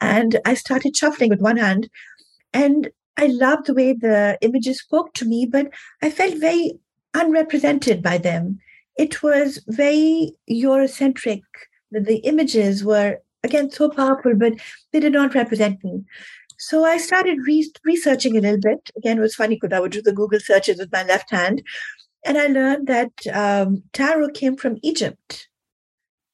And 0.00 0.40
I 0.44 0.54
started 0.54 0.96
shuffling 0.96 1.30
with 1.30 1.40
one 1.40 1.58
hand. 1.58 1.88
And 2.52 2.88
I 3.16 3.26
loved 3.26 3.66
the 3.66 3.74
way 3.74 3.92
the 3.92 4.38
images 4.40 4.80
spoke 4.80 5.12
to 5.14 5.24
me, 5.26 5.46
but 5.46 5.68
I 6.02 6.10
felt 6.10 6.38
very 6.38 6.72
unrepresented 7.14 8.02
by 8.02 8.18
them. 8.18 8.58
It 8.96 9.22
was 9.22 9.62
very 9.68 10.32
Eurocentric. 10.50 11.42
The, 11.90 12.00
the 12.00 12.16
images 12.18 12.84
were, 12.84 13.18
again, 13.44 13.70
so 13.70 13.90
powerful, 13.90 14.34
but 14.34 14.54
they 14.92 15.00
did 15.00 15.12
not 15.12 15.34
represent 15.34 15.82
me. 15.84 16.04
So 16.58 16.84
I 16.84 16.96
started 16.96 17.38
re- 17.46 17.72
researching 17.84 18.36
a 18.36 18.40
little 18.40 18.60
bit. 18.60 18.90
Again, 18.96 19.18
it 19.18 19.20
was 19.20 19.34
funny 19.34 19.56
because 19.56 19.76
I 19.76 19.80
would 19.80 19.92
do 19.92 20.02
the 20.02 20.12
Google 20.12 20.40
searches 20.40 20.78
with 20.78 20.92
my 20.92 21.04
left 21.04 21.30
hand. 21.30 21.62
And 22.24 22.38
I 22.38 22.46
learned 22.46 22.88
that 22.88 23.12
um, 23.32 23.82
tarot 23.92 24.30
came 24.30 24.56
from 24.56 24.78
Egypt. 24.82 25.48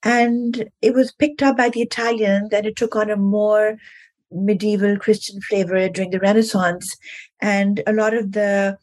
And 0.05 0.71
it 0.81 0.95
was 0.95 1.13
picked 1.13 1.43
up 1.43 1.57
by 1.57 1.69
the 1.69 1.83
Italians 1.83 2.53
and 2.53 2.67
it 2.67 2.77
took 2.77 2.97
on 2.97 3.11
a 3.11 3.17
more 3.17 3.77
medieval 4.31 4.97
Christian 4.97 5.41
flavor 5.43 5.89
during 5.89 6.11
the 6.11 6.19
Renaissance. 6.19 6.97
And 7.41 7.83
a 7.87 7.93
lot 7.93 8.15
of 8.15 8.33
the 8.33 8.79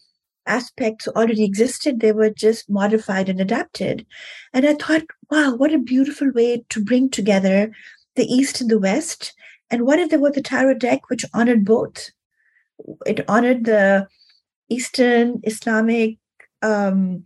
aspects 0.49 1.07
already 1.07 1.43
existed, 1.43 1.99
they 1.99 2.11
were 2.11 2.29
just 2.29 2.69
modified 2.69 3.29
and 3.29 3.39
adapted. 3.39 4.05
And 4.53 4.65
I 4.65 4.73
thought, 4.73 5.03
wow, 5.29 5.55
what 5.55 5.73
a 5.73 5.79
beautiful 5.79 6.31
way 6.31 6.63
to 6.69 6.83
bring 6.83 7.09
together 7.09 7.71
the 8.15 8.25
East 8.25 8.59
and 8.59 8.69
the 8.69 8.79
West 8.79 9.33
and 9.69 9.85
what 9.85 9.99
if 9.99 10.09
there 10.09 10.19
was 10.19 10.35
a 10.35 10.41
tarot 10.41 10.75
deck 10.75 11.09
which 11.09 11.25
honored 11.33 11.65
both? 11.65 12.09
It 13.05 13.27
honored 13.29 13.65
the 13.65 14.07
Eastern 14.69 15.41
Islamic 15.43 16.17
um, 16.61 17.25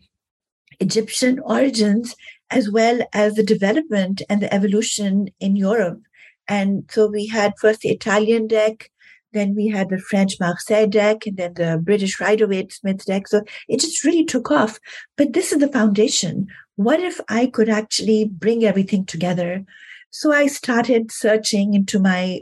Egyptian 0.80 1.40
origins 1.40 2.16
as 2.50 2.70
well 2.70 3.02
as 3.14 3.36
the 3.36 3.44
development 3.44 4.22
and 4.30 4.42
the 4.42 4.54
evolution 4.54 5.28
in 5.40 5.56
Europe. 5.56 6.02
And 6.48 6.90
so 6.92 7.08
we 7.08 7.28
had 7.28 7.54
first 7.60 7.82
the 7.82 7.90
Italian 7.90 8.48
deck, 8.48 8.90
Then 9.34 9.56
we 9.56 9.67
had 9.67 9.89
the 9.89 9.98
French 9.98 10.39
Marseille 10.39 10.88
deck 10.88 11.26
and 11.26 11.38
then 11.38 11.54
the 11.56 11.82
British 11.84 12.19
Rider 12.19 12.48
Waite 12.48 12.74
Smith 12.74 13.06
deck. 13.06 13.28
So 13.28 13.41
it 13.67 13.80
just 13.80 14.04
really 14.04 14.26
took 14.26 14.52
off. 14.52 14.80
But 15.17 15.34
this 15.34 15.52
is 15.52 15.60
the 15.60 15.67
foundation. 15.67 16.48
What 16.76 17.00
if 17.00 17.19
I 17.30 17.48
could 17.48 17.69
actually 17.69 18.26
bring 18.26 18.63
everything 18.63 19.06
together? 19.06 19.65
So 20.12 20.32
I 20.32 20.48
started 20.48 21.12
searching 21.12 21.74
into 21.74 22.00
my 22.00 22.41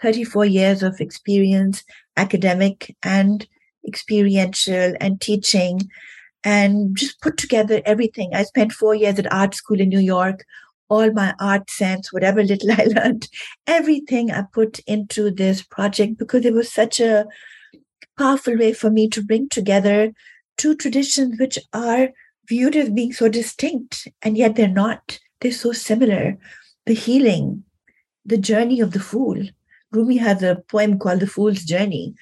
34 0.00 0.46
years 0.46 0.82
of 0.82 1.00
experience, 1.00 1.84
academic 2.16 2.96
and 3.02 3.46
experiential 3.86 4.94
and 5.00 5.20
teaching, 5.20 5.80
and 6.44 6.96
just 6.96 7.20
put 7.20 7.36
together 7.36 7.82
everything. 7.84 8.34
I 8.34 8.44
spent 8.44 8.72
four 8.72 8.94
years 8.94 9.18
at 9.18 9.32
art 9.32 9.54
school 9.54 9.80
in 9.80 9.88
New 9.88 10.00
York, 10.00 10.44
all 10.92 11.10
my 11.12 11.34
art 11.40 11.70
sense, 11.70 12.12
whatever 12.12 12.42
little 12.42 12.70
I 12.70 12.84
learned, 12.96 13.26
everything 13.66 14.30
I 14.30 14.42
put 14.52 14.78
into 14.80 15.30
this 15.30 15.62
project 15.62 16.18
because 16.18 16.44
it 16.44 16.52
was 16.52 16.70
such 16.70 17.00
a 17.00 17.24
powerful 18.18 18.58
way 18.58 18.74
for 18.74 18.90
me 18.90 19.08
to 19.08 19.24
bring 19.24 19.48
together 19.48 20.12
two 20.58 20.74
traditions 20.74 21.40
which 21.40 21.58
are 21.72 22.10
viewed 22.46 22.76
as 22.76 22.90
being 22.90 23.14
so 23.14 23.28
distinct, 23.28 24.06
and 24.20 24.36
yet 24.36 24.54
they're 24.54 24.68
not. 24.68 25.18
They're 25.40 25.52
so 25.52 25.72
similar. 25.72 26.36
The 26.84 26.94
healing, 26.94 27.64
the 28.26 28.36
journey 28.36 28.80
of 28.80 28.92
the 28.92 29.00
fool. 29.00 29.42
Rumi 29.92 30.18
has 30.18 30.42
a 30.42 30.62
poem 30.70 30.98
called 30.98 31.20
The 31.20 31.26
Fool's 31.26 31.64
Journey. 31.64 32.14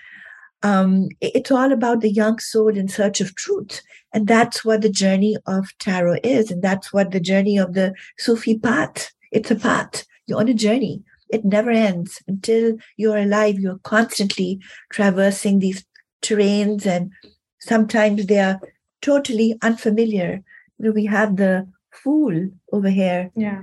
Um, 0.63 1.09
it's 1.21 1.51
all 1.51 1.73
about 1.73 2.01
the 2.01 2.11
young 2.11 2.39
soul 2.39 2.77
in 2.77 2.89
search 2.89 3.21
of 3.21 3.35
truth. 3.35 3.83
And 4.13 4.27
that's 4.27 4.65
what 4.65 4.83
the 4.83 4.89
journey 4.89 5.37
of 5.47 5.77
tarot 5.79 6.19
is. 6.25 6.51
And 6.51 6.63
that's 6.63 6.93
what 6.93 7.13
the 7.13 7.21
journey 7.21 7.59
of 7.59 7.75
the 7.75 7.95
Sufi 8.19 8.59
path. 8.59 9.13
It's 9.33 9.51
a 9.51 9.57
path. 9.57 10.05
You're 10.27 10.41
on 10.41 10.49
a 10.49 10.55
journey. 10.55 11.03
It 11.31 11.45
never 11.45 11.71
ends 11.71 12.21
until 12.27 12.77
you're 12.97 13.19
alive. 13.19 13.59
You're 13.59 13.79
constantly 13.79 14.61
traversing 14.91 15.61
these 15.61 15.85
terrains 16.23 16.87
and 16.87 17.13
sometimes 17.61 18.27
they 18.27 18.41
are 18.41 18.61
totally 19.01 19.57
unfamiliar. 19.63 20.43
We 20.79 21.07
have 21.07 21.37
the 21.37 21.69
fool 21.91 22.51
over 22.73 22.89
here. 22.89 23.31
Yeah. 23.37 23.63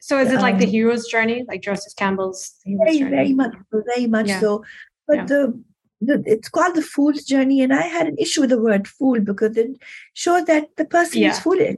So 0.00 0.18
is 0.18 0.30
it 0.30 0.40
like 0.40 0.54
um, 0.54 0.60
the 0.60 0.66
hero's 0.66 1.06
journey, 1.06 1.44
like 1.48 1.62
Joseph 1.62 1.96
Campbell's 1.96 2.56
very, 2.66 2.98
journey? 2.98 3.10
Very 3.10 3.32
much, 3.32 3.54
very 3.72 4.06
much 4.06 4.28
yeah. 4.28 4.40
so. 4.40 4.64
But 5.06 5.16
yeah. 5.16 5.24
the 5.26 5.64
it's 6.00 6.48
called 6.48 6.74
the 6.74 6.82
fool's 6.82 7.24
journey 7.24 7.62
and 7.62 7.72
i 7.72 7.82
had 7.82 8.06
an 8.06 8.16
issue 8.18 8.42
with 8.42 8.50
the 8.50 8.60
word 8.60 8.86
fool 8.86 9.20
because 9.20 9.56
it 9.56 9.70
shows 10.12 10.44
that 10.44 10.68
the 10.76 10.84
person 10.84 11.22
yeah. 11.22 11.30
is 11.30 11.38
foolish. 11.38 11.76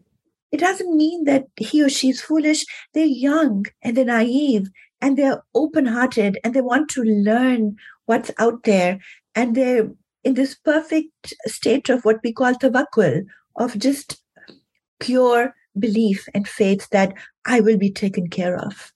It 0.52 0.60
doesn't 0.60 0.96
mean 0.96 1.24
that 1.24 1.46
he 1.56 1.82
or 1.82 1.88
she 1.88 2.10
is 2.10 2.20
foolish. 2.20 2.64
They're 2.94 3.04
young 3.04 3.66
and 3.82 3.96
they're 3.96 4.04
naive 4.04 4.68
and 5.00 5.18
they're 5.18 5.42
open-hearted 5.54 6.38
and 6.42 6.54
they 6.54 6.60
want 6.60 6.88
to 6.90 7.02
learn 7.02 7.76
what's 8.06 8.30
out 8.38 8.62
there 8.62 8.98
and 9.34 9.54
they're 9.54 9.90
in 10.24 10.34
this 10.34 10.54
perfect 10.54 11.34
state 11.46 11.88
of 11.88 12.04
what 12.04 12.20
we 12.24 12.32
call 12.32 12.54
tawakkul 12.54 13.24
of 13.56 13.78
just 13.78 14.22
pure 14.98 15.54
belief 15.78 16.26
and 16.34 16.48
faith 16.48 16.88
that 16.90 17.12
i 17.44 17.60
will 17.60 17.76
be 17.76 17.90
taken 17.90 18.28
care 18.28 18.56
of 18.56 18.92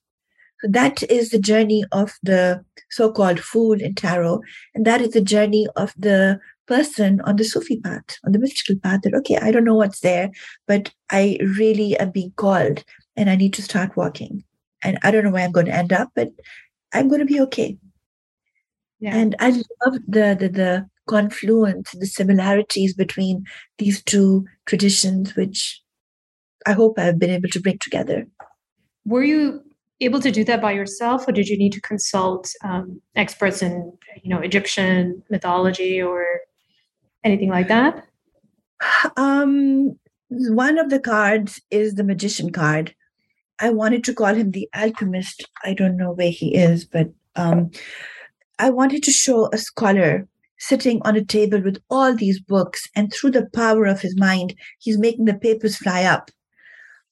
that 0.62 1.02
is 1.04 1.30
the 1.30 1.38
journey 1.38 1.84
of 1.92 2.18
the 2.22 2.64
so 2.90 3.12
called 3.12 3.40
fool 3.40 3.80
in 3.80 3.94
tarot. 3.94 4.40
And 4.74 4.84
that 4.84 5.00
is 5.00 5.12
the 5.12 5.20
journey 5.20 5.66
of 5.76 5.94
the 5.96 6.40
person 6.66 7.20
on 7.22 7.36
the 7.36 7.44
Sufi 7.44 7.80
path, 7.80 8.18
on 8.24 8.32
the 8.32 8.38
mystical 8.38 8.76
path 8.80 9.00
that, 9.02 9.14
okay, 9.14 9.38
I 9.38 9.50
don't 9.50 9.64
know 9.64 9.74
what's 9.74 10.00
there, 10.00 10.30
but 10.66 10.92
I 11.10 11.38
really 11.40 11.96
am 11.98 12.10
being 12.10 12.32
called 12.36 12.84
and 13.16 13.30
I 13.30 13.36
need 13.36 13.54
to 13.54 13.62
start 13.62 13.96
walking. 13.96 14.44
And 14.82 14.98
I 15.02 15.10
don't 15.10 15.24
know 15.24 15.30
where 15.30 15.44
I'm 15.44 15.52
going 15.52 15.66
to 15.66 15.74
end 15.74 15.92
up, 15.92 16.10
but 16.14 16.30
I'm 16.92 17.08
going 17.08 17.20
to 17.20 17.26
be 17.26 17.40
okay. 17.40 17.76
Yeah. 18.98 19.16
And 19.16 19.34
I 19.40 19.50
love 19.50 19.94
the, 20.06 20.36
the, 20.38 20.48
the 20.48 20.86
confluence, 21.06 21.92
the 21.92 22.06
similarities 22.06 22.94
between 22.94 23.46
these 23.78 24.02
two 24.02 24.46
traditions, 24.66 25.34
which 25.34 25.82
I 26.66 26.72
hope 26.72 26.98
I've 26.98 27.18
been 27.18 27.30
able 27.30 27.48
to 27.48 27.60
bring 27.60 27.78
together. 27.78 28.26
Were 29.04 29.24
you 29.24 29.62
able 30.00 30.20
to 30.20 30.30
do 30.30 30.44
that 30.44 30.62
by 30.62 30.72
yourself, 30.72 31.28
or 31.28 31.32
did 31.32 31.48
you 31.48 31.58
need 31.58 31.72
to 31.72 31.80
consult 31.80 32.50
um, 32.64 33.00
experts 33.16 33.62
in, 33.62 33.92
you 34.22 34.30
know, 34.30 34.40
Egyptian 34.40 35.22
mythology 35.30 36.00
or 36.00 36.24
anything 37.24 37.50
like 37.50 37.68
that? 37.68 38.06
Um, 39.16 39.98
one 40.28 40.78
of 40.78 40.90
the 40.90 41.00
cards 41.00 41.60
is 41.70 41.94
the 41.94 42.04
magician 42.04 42.50
card. 42.50 42.94
I 43.58 43.70
wanted 43.70 44.04
to 44.04 44.14
call 44.14 44.34
him 44.34 44.52
the 44.52 44.68
alchemist. 44.74 45.46
I 45.64 45.74
don't 45.74 45.96
know 45.96 46.12
where 46.12 46.30
he 46.30 46.54
is, 46.54 46.86
but 46.86 47.08
um, 47.36 47.70
I 48.58 48.70
wanted 48.70 49.02
to 49.02 49.10
show 49.10 49.50
a 49.52 49.58
scholar 49.58 50.26
sitting 50.58 51.00
on 51.02 51.16
a 51.16 51.24
table 51.24 51.60
with 51.60 51.78
all 51.90 52.14
these 52.14 52.40
books, 52.40 52.88
and 52.94 53.12
through 53.12 53.32
the 53.32 53.48
power 53.54 53.86
of 53.86 54.00
his 54.00 54.16
mind, 54.16 54.54
he's 54.78 54.98
making 54.98 55.24
the 55.24 55.34
papers 55.34 55.76
fly 55.76 56.04
up. 56.04 56.30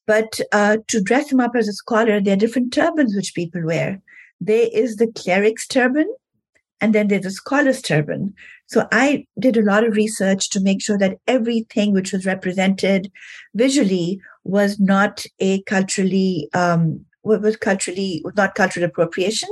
But 0.09 0.39
uh, 0.51 0.77
to 0.87 1.01
dress 1.03 1.31
him 1.31 1.39
up 1.39 1.55
as 1.55 1.67
a 1.67 1.73
scholar, 1.73 2.19
there 2.19 2.33
are 2.33 2.43
different 2.43 2.73
turbans 2.73 3.15
which 3.15 3.35
people 3.35 3.63
wear. 3.63 4.01
There 4.41 4.67
is 4.73 4.95
the 4.95 5.11
cleric's 5.11 5.67
turban, 5.67 6.11
and 6.81 6.95
then 6.95 7.09
there's 7.09 7.27
a 7.27 7.31
scholar's 7.31 7.79
turban. 7.79 8.33
So 8.65 8.87
I 8.91 9.27
did 9.37 9.55
a 9.55 9.61
lot 9.61 9.83
of 9.83 9.93
research 9.95 10.49
to 10.49 10.61
make 10.61 10.81
sure 10.81 10.97
that 10.97 11.19
everything 11.27 11.93
which 11.93 12.11
was 12.11 12.25
represented 12.25 13.11
visually 13.53 14.19
was 14.43 14.79
not 14.79 15.27
a 15.37 15.61
culturally 15.73 16.49
um, 16.55 17.05
was 17.21 17.57
culturally 17.57 18.23
was 18.25 18.35
not 18.35 18.55
cultural 18.55 18.87
appropriation, 18.87 19.49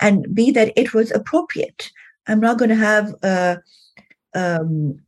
and 0.00 0.34
b 0.34 0.50
that 0.52 0.72
it 0.74 0.94
was 0.94 1.10
appropriate. 1.10 1.90
I'm 2.26 2.40
not 2.40 2.56
going 2.56 2.70
to 2.70 2.84
have 2.92 3.14
a, 3.22 3.58
um, 4.34 5.00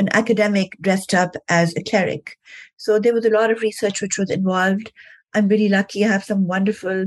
an 0.00 0.08
academic 0.12 0.76
dressed 0.80 1.12
up 1.14 1.36
as 1.48 1.76
a 1.76 1.82
cleric. 1.82 2.38
So 2.76 2.98
there 2.98 3.12
was 3.12 3.26
a 3.26 3.30
lot 3.30 3.50
of 3.50 3.60
research 3.60 4.00
which 4.00 4.18
was 4.18 4.30
involved. 4.30 4.92
I'm 5.34 5.46
really 5.46 5.68
lucky. 5.68 6.04
I 6.04 6.08
have 6.08 6.24
some 6.24 6.46
wonderful 6.46 7.06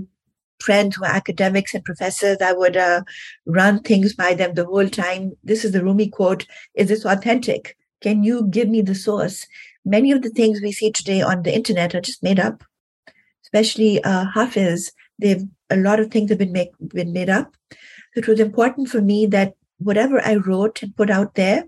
friends 0.60 0.96
who 0.96 1.04
are 1.04 1.12
academics 1.12 1.74
and 1.74 1.84
professors. 1.84 2.38
I 2.40 2.54
would 2.54 2.78
uh, 2.78 3.02
run 3.48 3.82
things 3.82 4.14
by 4.14 4.36
them 4.36 4.54
the 4.54 4.66
whole 4.66 4.88
time. 4.88 5.34
This 5.44 5.66
is 5.66 5.72
the 5.72 5.84
Rumi 5.84 6.08
quote 6.08 6.46
Is 6.76 6.90
this 6.90 7.04
authentic? 7.04 7.76
Can 8.02 8.24
you 8.24 8.48
give 8.48 8.70
me 8.70 8.82
the 8.82 8.96
source? 8.96 9.48
Many 9.84 10.12
of 10.12 10.22
the 10.22 10.30
things 10.30 10.62
we 10.62 10.72
see 10.72 10.92
today 10.92 11.22
on 11.22 11.42
the 11.42 11.54
internet 11.54 11.96
are 11.96 12.02
just 12.02 12.24
made 12.24 12.40
up, 12.40 12.64
especially 13.44 14.04
uh, 14.04 14.26
Hafiz. 14.34 14.92
They've 15.20 15.44
a 15.70 15.78
lot 15.78 16.00
of 16.00 16.12
things 16.12 16.30
have 16.30 16.40
been 16.40 16.52
make, 16.52 16.72
been 16.94 17.12
made 17.12 17.30
up. 17.30 17.56
It 18.16 18.28
was 18.28 18.40
important 18.40 18.90
for 18.90 19.02
me 19.02 19.26
that 19.28 19.56
whatever 19.80 20.22
I 20.24 20.36
wrote 20.36 20.84
and 20.84 20.96
put 20.96 21.10
out 21.10 21.34
there 21.34 21.66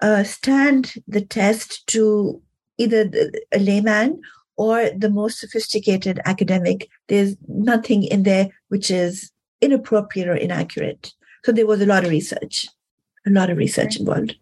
uh, 0.00 0.24
stand 0.24 0.94
the 1.06 1.20
test 1.20 1.86
to 1.88 2.40
either 2.78 3.10
a 3.52 3.58
layman 3.58 4.20
or 4.56 4.90
the 4.96 5.10
most 5.10 5.38
sophisticated 5.38 6.20
academic. 6.24 6.88
There's 7.08 7.36
nothing 7.48 8.04
in 8.04 8.22
there 8.22 8.48
which 8.68 8.90
is 8.90 9.30
inappropriate 9.60 10.28
or 10.28 10.34
inaccurate. 10.34 11.12
So 11.44 11.52
there 11.52 11.66
was 11.66 11.80
a 11.80 11.86
lot 11.86 12.04
of 12.04 12.10
research, 12.10 12.68
a 13.26 13.30
lot 13.30 13.50
of 13.50 13.56
research 13.56 13.98
involved. 13.98 14.36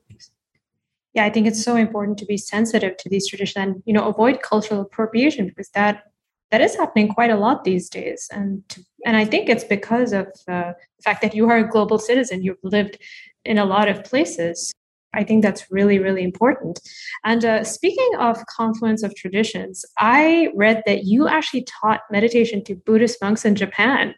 Yeah, 1.13 1.25
I 1.25 1.31
think 1.31 1.47
it's 1.47 1.63
so 1.63 1.77
important 1.77 2.19
to 2.19 2.27
be 2.27 2.37
sensitive 2.37 2.97
to 2.97 3.09
these 3.09 3.29
traditions 3.29 3.63
and 3.63 3.83
you 3.87 3.93
know 3.93 4.09
avoid 4.09 4.43
cultural 4.43 4.81
appropriation 4.81 5.47
because 5.47 5.69
that 5.71 6.05
that 6.51 6.61
is 6.61 6.75
happening 6.77 7.09
quite 7.09 7.31
a 7.31 7.37
lot 7.37 7.65
these 7.65 7.89
days. 7.89 8.29
And 8.33 8.69
to, 8.71 8.85
and 9.05 9.17
I 9.17 9.25
think 9.25 9.49
it's 9.49 9.65
because 9.65 10.13
of 10.13 10.27
uh, 10.49 10.73
the 10.97 11.03
fact 11.05 11.23
that 11.23 11.35
you 11.35 11.49
are 11.49 11.59
a 11.59 11.69
global 11.69 11.99
citizen. 11.99 12.43
You've 12.43 12.59
lived 12.63 12.99
in 13.45 13.59
a 13.59 13.65
lot 13.65 13.89
of 13.89 14.05
places. 14.05 14.73
I 15.15 15.25
think 15.25 15.43
that's 15.43 15.71
really, 15.71 15.99
really 15.99 16.23
important. 16.23 16.81
And 17.25 17.45
uh, 17.45 17.65
speaking 17.65 18.11
of 18.19 18.45
confluence 18.47 19.03
of 19.03 19.15
traditions, 19.15 19.85
I 19.99 20.49
read 20.55 20.83
that 20.87 21.05
you 21.05 21.29
actually 21.29 21.65
taught 21.65 22.01
meditation 22.11 22.63
to 22.65 22.75
Buddhist 22.75 23.21
monks 23.23 23.45
in 23.45 23.55
Japan. 23.55 24.15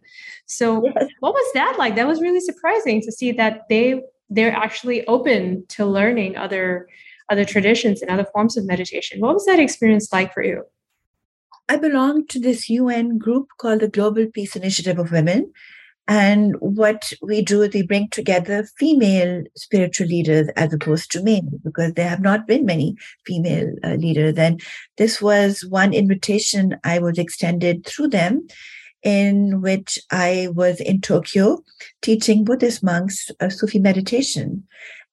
So, 0.47 0.83
yes. 0.85 1.09
what 1.21 1.35
was 1.35 1.53
that 1.55 1.77
like? 1.79 1.97
That 1.97 2.07
was 2.07 2.21
really 2.21 2.41
surprising 2.41 3.01
to 3.03 3.13
see 3.13 3.33
that 3.33 3.63
they 3.69 4.01
they're 4.29 4.53
actually 4.53 5.07
open 5.07 5.65
to 5.69 5.87
learning 5.87 6.37
other 6.37 6.89
other 7.31 7.45
traditions 7.45 8.03
and 8.03 8.11
other 8.11 8.27
forms 8.33 8.57
of 8.57 8.65
meditation. 8.67 9.21
What 9.21 9.35
was 9.35 9.45
that 9.47 9.59
experience 9.59 10.13
like 10.13 10.33
for 10.33 10.43
you? 10.43 10.63
I 11.69 11.77
belong 11.77 12.27
to 12.29 12.39
this 12.39 12.69
UN 12.71 13.19
group 13.19 13.49
called 13.59 13.81
the 13.81 13.89
Global 13.89 14.27
Peace 14.27 14.55
Initiative 14.55 15.01
of 15.01 15.11
Women, 15.11 15.53
and 16.09 16.55
what 16.61 17.13
we 17.21 17.43
do 17.43 17.63
is 17.63 17.75
we 17.75 17.83
bring 17.83 18.09
together 18.11 18.69
female 18.79 19.43
spiritual 19.57 20.07
leaders 20.07 20.49
as 20.57 20.73
opposed 20.73 21.11
to 21.13 21.23
men, 21.23 21.61
because 21.65 21.95
there 21.95 22.09
have 22.09 22.21
not 22.21 22.47
been 22.47 22.65
many 22.65 22.97
female 23.27 23.75
uh, 23.83 23.95
leaders. 23.95 24.37
And 24.37 24.63
this 24.99 25.21
was 25.21 25.65
one 25.69 25.93
invitation 25.93 26.77
I 26.85 27.01
was 27.01 27.19
extended 27.19 27.85
through 27.87 28.09
them, 28.09 28.47
in 29.03 29.61
which 29.61 29.99
I 30.11 30.49
was 30.53 30.81
in 30.81 31.01
Tokyo 31.01 31.63
teaching 32.03 32.45
Buddhist 32.45 32.85
monks 32.85 33.31
uh, 33.41 33.49
Sufi 33.49 33.81
meditation. 33.81 34.65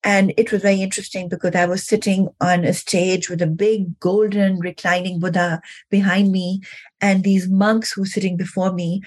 And 0.04 0.34
it 0.36 0.52
was 0.52 0.62
very 0.62 0.82
interesting 0.82 1.30
because 1.30 1.56
I 1.56 1.66
was 1.66 1.88
sitting 1.88 2.28
on 2.42 2.66
a 2.66 2.74
stage 2.74 3.30
with 3.30 3.42
a 3.42 3.48
big 3.48 4.00
golden 4.00 4.60
reclining 4.60 5.20
Buddha 5.20 5.62
behind 5.90 6.32
me, 6.32 6.62
and 7.02 7.24
these 7.24 7.48
monks 7.48 7.94
who 7.94 8.02
were 8.02 8.08
sitting 8.08 8.36
before 8.36 8.74
me 8.74 9.02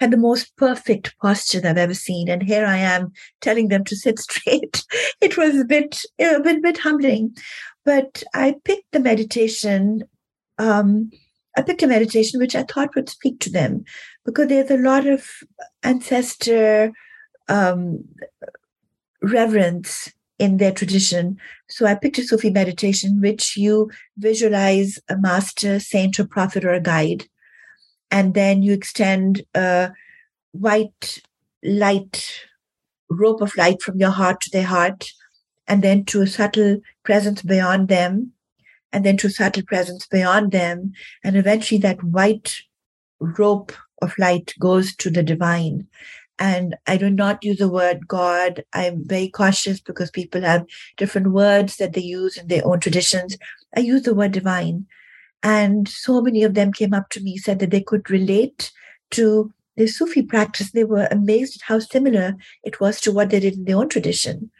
had 0.00 0.10
the 0.10 0.16
most 0.16 0.54
perfect 0.56 1.16
posture 1.18 1.60
I've 1.64 1.78
ever 1.78 1.94
seen. 1.94 2.28
And 2.28 2.42
here 2.42 2.66
I 2.66 2.76
am 2.76 3.12
telling 3.40 3.68
them 3.68 3.84
to 3.84 3.96
sit 3.96 4.18
straight. 4.30 4.84
It 5.20 5.36
was 5.36 5.56
a 5.56 5.64
bit, 5.64 6.02
a 6.20 6.40
bit, 6.40 6.62
bit 6.62 6.78
humbling. 6.78 7.36
But 7.84 8.22
I 8.34 8.56
picked 8.64 8.92
the 8.92 9.00
meditation. 9.00 10.02
Um, 10.58 11.10
I 11.56 11.62
picked 11.62 11.82
a 11.82 11.86
meditation 11.86 12.38
which 12.38 12.54
I 12.54 12.64
thought 12.64 12.94
would 12.94 13.08
speak 13.08 13.40
to 13.40 13.50
them 13.50 13.84
because 14.24 14.48
there's 14.48 14.70
a 14.70 14.76
lot 14.76 15.06
of 15.06 15.26
ancestor 15.82 16.92
um, 17.48 18.04
reverence 19.22 20.12
in 20.38 20.58
their 20.58 20.72
tradition. 20.72 21.38
So 21.68 21.86
I 21.86 21.94
picked 21.94 22.18
a 22.18 22.22
Sufi 22.22 22.50
meditation, 22.50 23.20
which 23.20 23.56
you 23.56 23.90
visualize 24.18 24.98
a 25.08 25.16
master, 25.16 25.80
saint, 25.80 26.20
or 26.20 26.26
prophet, 26.26 26.64
or 26.64 26.74
a 26.74 26.80
guide. 26.80 27.26
And 28.10 28.34
then 28.34 28.62
you 28.62 28.72
extend 28.72 29.42
a 29.54 29.92
white 30.52 31.22
light, 31.62 32.46
rope 33.10 33.40
of 33.40 33.56
light 33.56 33.82
from 33.82 33.98
your 33.98 34.10
heart 34.10 34.40
to 34.42 34.50
their 34.50 34.66
heart, 34.66 35.06
and 35.66 35.82
then 35.82 36.04
to 36.06 36.22
a 36.22 36.26
subtle 36.26 36.80
presence 37.04 37.42
beyond 37.42 37.88
them, 37.88 38.32
and 38.92 39.04
then 39.04 39.16
to 39.18 39.26
a 39.26 39.30
subtle 39.30 39.64
presence 39.64 40.06
beyond 40.06 40.52
them. 40.52 40.92
And 41.24 41.36
eventually 41.36 41.80
that 41.80 42.02
white 42.02 42.56
rope 43.20 43.72
of 44.02 44.14
light 44.18 44.54
goes 44.60 44.94
to 44.96 45.10
the 45.10 45.22
divine 45.22 45.88
and 46.38 46.76
I 46.86 46.96
do 46.96 47.10
not 47.10 47.44
use 47.44 47.58
the 47.58 47.68
word 47.68 48.06
God. 48.08 48.62
I'm 48.72 49.06
very 49.06 49.28
cautious 49.28 49.80
because 49.80 50.10
people 50.10 50.42
have 50.42 50.66
different 50.96 51.28
words 51.28 51.76
that 51.76 51.94
they 51.94 52.02
use 52.02 52.36
in 52.36 52.48
their 52.48 52.66
own 52.66 52.80
traditions. 52.80 53.36
I 53.76 53.80
use 53.80 54.02
the 54.02 54.14
word 54.14 54.32
divine. 54.32 54.86
And 55.46 55.88
so 55.88 56.20
many 56.20 56.42
of 56.42 56.54
them 56.54 56.72
came 56.72 56.92
up 56.92 57.08
to 57.10 57.20
me, 57.20 57.36
said 57.38 57.58
that 57.60 57.70
they 57.70 57.80
could 57.82 58.10
relate 58.10 58.72
to 59.12 59.52
the 59.76 59.86
Sufi 59.86 60.22
practice. 60.22 60.72
They 60.72 60.84
were 60.84 61.08
amazed 61.10 61.56
at 61.60 61.66
how 61.66 61.78
similar 61.78 62.34
it 62.64 62.80
was 62.80 63.00
to 63.02 63.12
what 63.12 63.30
they 63.30 63.40
did 63.40 63.54
in 63.54 63.64
their 63.64 63.76
own 63.76 63.88
tradition. 63.88 64.50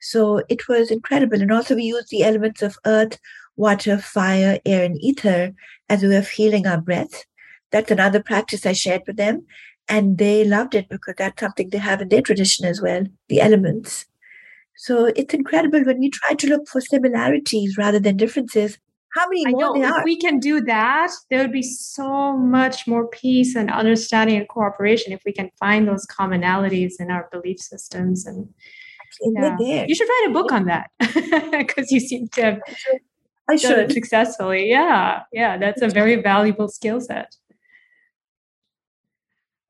So 0.00 0.42
it 0.48 0.68
was 0.68 0.90
incredible. 0.90 1.40
And 1.40 1.52
also, 1.52 1.74
we 1.74 1.84
used 1.84 2.10
the 2.10 2.24
elements 2.24 2.62
of 2.62 2.78
earth, 2.86 3.18
water, 3.56 3.98
fire, 3.98 4.58
air, 4.66 4.84
and 4.84 4.98
ether 5.00 5.54
as 5.88 6.02
a 6.02 6.08
way 6.08 6.16
of 6.16 6.28
healing 6.28 6.66
our 6.66 6.80
breath. 6.80 7.24
That's 7.70 7.90
another 7.90 8.22
practice 8.22 8.66
I 8.66 8.72
shared 8.72 9.02
with 9.06 9.16
them 9.16 9.46
and 9.88 10.18
they 10.18 10.44
loved 10.44 10.74
it 10.74 10.88
because 10.88 11.14
that's 11.18 11.40
something 11.40 11.70
they 11.70 11.78
have 11.78 12.00
in 12.00 12.08
their 12.08 12.22
tradition 12.22 12.64
as 12.66 12.80
well 12.80 13.04
the 13.28 13.40
elements 13.40 14.06
so 14.76 15.06
it's 15.16 15.34
incredible 15.34 15.82
when 15.84 15.98
we 16.00 16.10
try 16.10 16.34
to 16.34 16.48
look 16.48 16.68
for 16.68 16.80
similarities 16.80 17.76
rather 17.78 18.00
than 18.00 18.16
differences 18.16 18.78
how 19.14 19.28
many 19.28 19.46
more 19.46 19.78
know, 19.78 19.96
if 19.96 20.04
we 20.04 20.16
can 20.16 20.38
do 20.38 20.60
that 20.60 21.10
there 21.30 21.40
would 21.40 21.52
be 21.52 21.62
so 21.62 22.36
much 22.36 22.86
more 22.86 23.06
peace 23.08 23.54
and 23.54 23.70
understanding 23.70 24.36
and 24.36 24.48
cooperation 24.48 25.12
if 25.12 25.22
we 25.24 25.32
can 25.32 25.50
find 25.58 25.86
those 25.86 26.06
commonalities 26.06 26.94
in 26.98 27.10
our 27.10 27.28
belief 27.32 27.58
systems 27.58 28.26
and 28.26 28.48
yeah. 29.20 29.84
you 29.86 29.94
should 29.94 30.08
write 30.08 30.30
a 30.30 30.32
book 30.32 30.52
on 30.52 30.64
that 30.64 30.90
because 31.50 31.90
you 31.90 32.00
seem 32.00 32.28
to 32.28 32.42
have 32.42 32.60
I 33.48 33.56
should 33.56 33.92
successfully. 33.92 34.68
Yeah, 34.68 35.22
yeah, 35.32 35.58
that's 35.58 35.82
a 35.82 35.88
very 35.88 36.22
valuable 36.22 36.68
skill 36.68 37.00
set. 37.00 37.34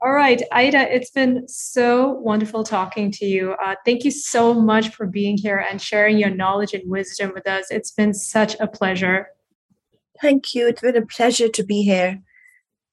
All 0.05 0.13
right, 0.13 0.43
Ayeda, 0.53 0.91
it's 0.91 1.11
been 1.11 1.47
so 1.47 2.15
wonderful 2.15 2.65
talking 2.65 3.13
to 3.13 3.25
you. 3.25 3.53
Uh, 3.65 3.77
thank 3.85 4.05
you 4.05 4.11
so 4.11 4.53
much 4.53 4.89
for 4.89 5.07
being 5.07 5.37
here 5.37 5.65
and 5.71 5.81
sharing 5.81 6.19
your 6.19 6.31
knowledge 6.31 6.75
and 6.75 6.83
wisdom 6.91 7.31
with 7.33 7.47
us. 7.47 7.71
It's 7.71 7.93
been 7.93 8.13
such 8.13 8.57
a 8.59 8.67
pleasure. 8.67 9.29
Thank 10.21 10.57
you. 10.57 10.67
It's 10.67 10.81
been 10.81 10.97
a 10.97 11.07
pleasure 11.07 11.49
to 11.49 11.63
be 11.63 11.83
here. 11.83 12.21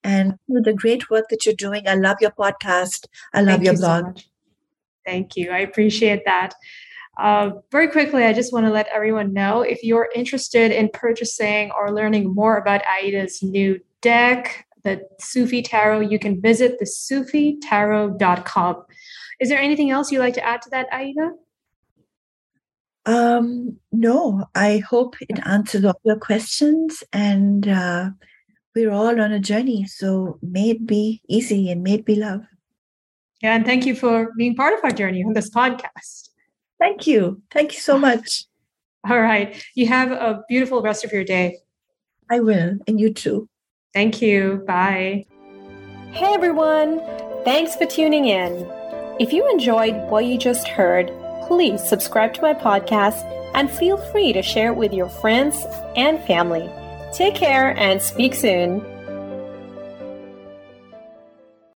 And 0.03 0.35
the 0.47 0.71
great 0.71 1.09
work 1.09 1.29
that 1.31 1.47
you're 1.47 1.55
doing. 1.55 1.87
I 1.87 1.95
love 1.95 2.17
your 2.21 2.29
podcast. 2.29 3.07
I 3.33 3.41
love 3.41 3.55
Thank 3.55 3.63
your 3.63 3.73
you 3.73 3.79
blog. 3.79 4.19
So 4.19 4.23
Thank 5.03 5.35
you. 5.35 5.49
I 5.49 5.59
appreciate 5.59 6.21
that. 6.25 6.53
Uh, 7.19 7.51
very 7.71 7.87
quickly, 7.87 8.23
I 8.23 8.33
just 8.33 8.53
want 8.53 8.67
to 8.67 8.71
let 8.71 8.87
everyone 8.93 9.33
know 9.33 9.61
if 9.61 9.83
you're 9.83 10.09
interested 10.13 10.71
in 10.71 10.89
purchasing 10.93 11.71
or 11.71 11.91
learning 11.91 12.35
more 12.35 12.57
about 12.57 12.83
Ayeda's 12.83 13.41
new 13.41 13.79
deck, 14.01 14.67
the 14.83 15.01
Sufi 15.19 15.61
Tarot, 15.61 16.01
you 16.01 16.19
can 16.19 16.41
visit 16.41 16.79
the 16.79 16.85
sufitarot.com. 16.85 18.83
Is 19.39 19.49
there 19.49 19.59
anything 19.59 19.91
else 19.91 20.11
you'd 20.11 20.19
like 20.19 20.33
to 20.35 20.45
add 20.45 20.61
to 20.63 20.69
that, 20.71 20.89
Ayeda? 20.91 21.31
Um, 23.05 23.77
no, 23.91 24.45
I 24.55 24.79
hope 24.79 25.15
it 25.21 25.39
answers 25.45 25.85
all 25.85 25.99
your 26.03 26.17
questions 26.17 27.03
and 27.13 27.67
uh, 27.67 28.09
we're 28.75 28.91
all 28.91 29.19
on 29.19 29.31
a 29.31 29.39
journey. 29.39 29.85
So 29.85 30.37
may 30.41 30.71
it 30.71 30.85
be 30.85 31.21
easy 31.27 31.71
and 31.71 31.81
may 31.81 31.95
it 31.95 32.05
be 32.05 32.15
love. 32.15 32.41
Yeah, 33.41 33.55
and 33.55 33.65
thank 33.65 33.85
you 33.85 33.95
for 33.95 34.31
being 34.37 34.55
part 34.55 34.73
of 34.73 34.83
our 34.83 34.91
journey 34.91 35.23
on 35.23 35.33
this 35.33 35.49
podcast. 35.49 36.29
Thank 36.77 37.07
you. 37.07 37.41
Thank 37.51 37.73
you 37.73 37.79
so 37.79 37.97
much. 38.07 38.45
All 39.09 39.21
right. 39.21 39.63
You 39.75 39.87
have 39.87 40.11
a 40.11 40.43
beautiful 40.49 40.81
rest 40.81 41.05
of 41.05 41.13
your 41.13 41.23
day. 41.23 41.57
I 42.29 42.41
will, 42.41 42.77
and 42.87 42.99
you 42.99 43.13
too. 43.13 43.49
Thank 43.93 44.21
you. 44.21 44.63
Bye. 44.67 45.25
Hey 46.11 46.33
everyone. 46.33 47.01
Thanks 47.43 47.75
for 47.75 47.85
tuning 47.85 48.25
in. 48.25 48.67
If 49.19 49.33
you 49.33 49.49
enjoyed 49.49 49.95
what 50.09 50.25
you 50.25 50.37
just 50.37 50.67
heard, 50.67 51.11
please 51.47 51.83
subscribe 51.83 52.33
to 52.35 52.41
my 52.41 52.53
podcast 52.53 53.23
and 53.53 53.69
feel 53.69 53.97
free 54.11 54.33
to 54.33 54.41
share 54.41 54.71
it 54.71 54.77
with 54.77 54.93
your 54.93 55.09
friends 55.09 55.65
and 55.95 56.23
family. 56.25 56.69
Take 57.13 57.35
care 57.35 57.77
and 57.77 58.01
speak 58.01 58.35
soon. 58.35 58.85